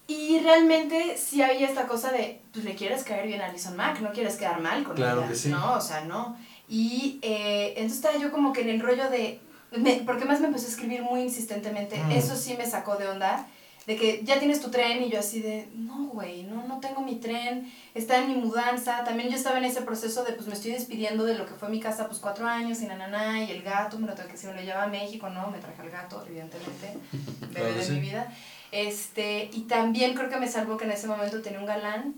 [0.06, 4.00] Y realmente sí había esta cosa de, pues le quieres caer bien a Alison Mack,
[4.00, 5.28] no quieres quedar mal con Claro ella.
[5.30, 5.48] que sí.
[5.48, 6.36] No, o sea, no.
[6.68, 9.40] Y eh, entonces estaba yo como que en el rollo de,
[9.76, 12.12] me- porque más me empezó a escribir muy insistentemente, Mm.
[12.12, 13.46] eso sí me sacó de onda,
[13.86, 17.00] de que ya tienes tu tren y yo así de, no, güey, no, no tengo
[17.02, 20.54] mi tren, está en mi mudanza, también yo estaba en ese proceso de, pues me
[20.54, 23.62] estoy despidiendo de lo que fue mi casa, pues cuatro años y nananá, y el
[23.62, 25.50] gato, me lo que si me lo llevaba a México, ¿no?
[25.50, 26.96] Me traje al gato, evidentemente,
[27.40, 27.92] bebé Claro de sí.
[27.92, 28.32] mi vida.
[28.70, 32.14] Este, y también creo que me salvó que en ese momento tenía un galán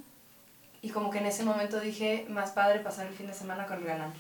[0.83, 3.79] y como que en ese momento dije, más padre pasar el fin de semana con
[3.79, 4.13] el galán.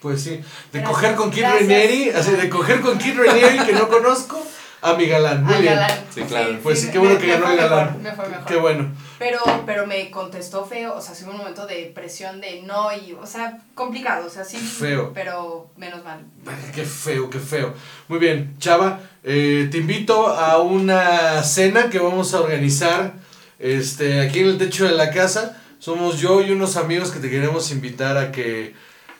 [0.00, 0.42] Pues sí, de
[0.72, 0.88] Gracias.
[0.88, 1.42] coger con Kid.
[1.42, 4.40] Ranieri, así de coger con Kid Ranieri que no conozco,
[4.82, 5.44] a mi galán.
[5.44, 5.74] Muy Al bien.
[5.74, 6.04] galán.
[6.14, 6.58] Sí, claro.
[6.62, 8.02] Pues sí, qué bueno me- que ganó el mejor, galán.
[8.02, 8.44] me fue mejor.
[8.46, 8.92] Qué bueno.
[9.18, 12.90] Pero, pero me contestó feo, o sea, sí hubo un momento de presión de no
[12.92, 14.56] y, o sea, complicado, o sea, sí.
[14.56, 15.12] Feo.
[15.12, 16.20] Pero menos mal.
[16.46, 17.74] Ay, Qué feo, qué feo.
[18.08, 23.12] Muy bien, Chava, eh, te invito a una cena que vamos a organizar
[23.58, 25.60] este, aquí en el techo de la casa.
[25.78, 28.74] Somos yo y unos amigos que te queremos invitar a que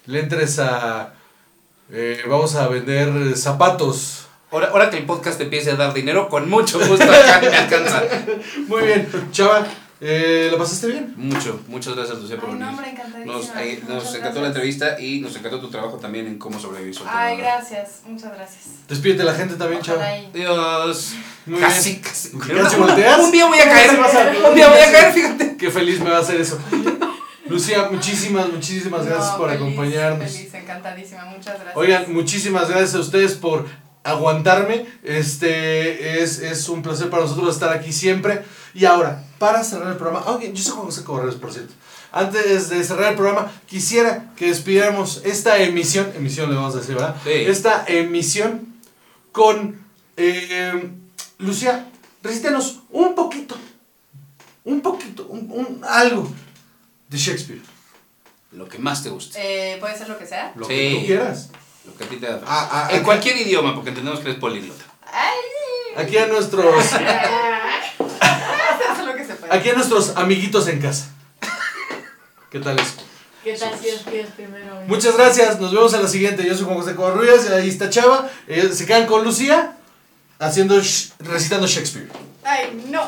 [0.06, 1.12] le entres a...
[1.92, 4.26] eh, vamos a vender zapatos.
[4.52, 7.48] Ahora, ahora que el podcast te empiece a dar dinero, con mucho gusto acá me
[7.56, 8.02] alcanza.
[8.66, 9.64] Muy bien, Chava,
[10.00, 11.14] eh, ¿la pasaste bien?
[11.16, 13.26] Mucho, muchas gracias Lucía por Ay, venir.
[13.26, 13.32] no.
[13.34, 16.96] Nos, eh, nos encantó la entrevista y nos encantó tu trabajo también en cómo sobrevivir.
[17.06, 18.64] Ay, gracias, muchas gracias.
[18.88, 20.04] Despídete la gente también, Chava.
[20.32, 21.12] Dios.
[21.46, 22.02] Muy casi, bien.
[22.02, 22.30] casi.
[22.38, 23.20] Casi volteas.
[23.20, 23.90] Un día voy a caer.
[23.90, 25.56] a- Un día voy a caer, fíjate.
[25.56, 26.58] Qué feliz me va a hacer eso.
[27.46, 30.30] Lucía, muchísimas, muchísimas gracias No, por feliz, acompañarnos.
[30.32, 31.76] Feliz, encantadísima, muchas gracias.
[31.76, 33.66] Oigan, muchísimas gracias a ustedes por
[34.04, 34.86] aguantarme.
[35.02, 38.42] Este es, es un placer para nosotros estar aquí siempre.
[38.74, 41.74] Y ahora, para cerrar el programa, ah, yo sé Juan José Correos, por cierto.
[42.12, 46.94] Antes de cerrar el programa, quisiera que despidiéramos esta emisión, emisión le vamos a decir,
[46.96, 47.16] ¿verdad?
[47.22, 47.30] Sí.
[47.30, 48.74] Esta emisión
[49.32, 49.84] con
[50.16, 50.90] eh,
[51.38, 51.86] Lucía,
[52.22, 53.56] recítanos un poquito,
[54.64, 56.30] un poquito, un, un- algo
[57.08, 57.62] de Shakespeare.
[58.52, 59.38] Lo que más te guste.
[59.74, 60.52] Eh, ¿Puede ser lo que sea?
[60.56, 60.72] Lo Sí.
[60.74, 61.50] que tú quieras.
[61.86, 62.40] Lo que a ti te da.
[62.46, 64.84] Ah, ah, en aquí- cualquier idioma, porque entendemos que eres políglota.
[65.96, 67.00] Aquí a nuestros, Eso
[69.50, 71.08] aquí a nuestros amiguitos en casa.
[72.50, 72.94] ¿Qué tal es?
[73.42, 73.88] ¿Qué tal si
[74.36, 74.76] primero?
[74.86, 76.44] Muchas gracias, nos vemos en la siguiente.
[76.46, 78.28] Yo soy Juan José Covarrubias y ahí está Chava.
[78.46, 79.76] Eh, se quedan con Lucía
[80.38, 82.08] haciendo sh- recitando Shakespeare.
[82.44, 83.02] ¡Ay, no!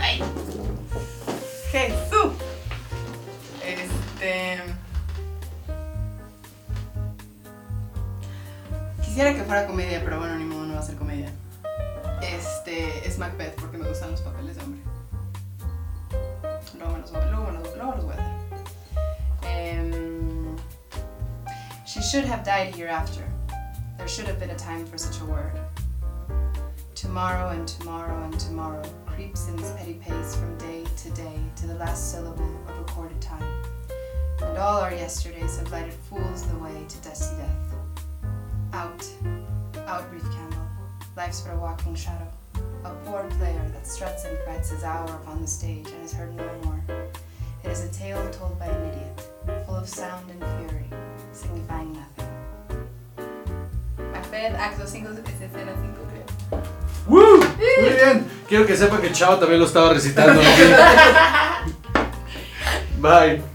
[0.00, 0.22] ¡Ay!
[1.70, 2.32] ¡Jesús!
[3.64, 4.60] Este.
[9.12, 11.30] Quisiera que fuera comedia, pero bueno, ni modo, no va a ser comedia.
[12.22, 13.06] Este.
[13.06, 14.80] Es Macbeth, porque me gustan los papeles de hombre.
[16.78, 18.32] Luego me los, luego me los, luego los voy a hacer.
[19.42, 20.56] Em,
[21.84, 23.22] she should have died hereafter.
[23.98, 25.60] There should have been a time for such a word.
[26.94, 31.66] Tomorrow and tomorrow and tomorrow creeps in this petty pace from day to day to
[31.66, 33.44] the last syllable of recorded time.
[34.40, 36.56] And all our yesterdays have lighted fools the
[41.22, 42.26] Life's but a walking shadow.
[42.84, 46.34] A poor player that struts and frets his hour upon the stage and is heard
[46.34, 46.82] no more.
[47.62, 50.90] It is a tale told by an idiot, full of sound and fury,
[51.32, 52.26] signifying nothing.
[53.98, 56.26] Macbeth, acto 5, escena 5, creo.
[57.06, 57.38] ¡Woo!
[57.80, 58.28] Muy bien.
[58.48, 60.42] Quiero que sepa que Chava también lo estaba recitando.
[62.98, 63.51] Bye.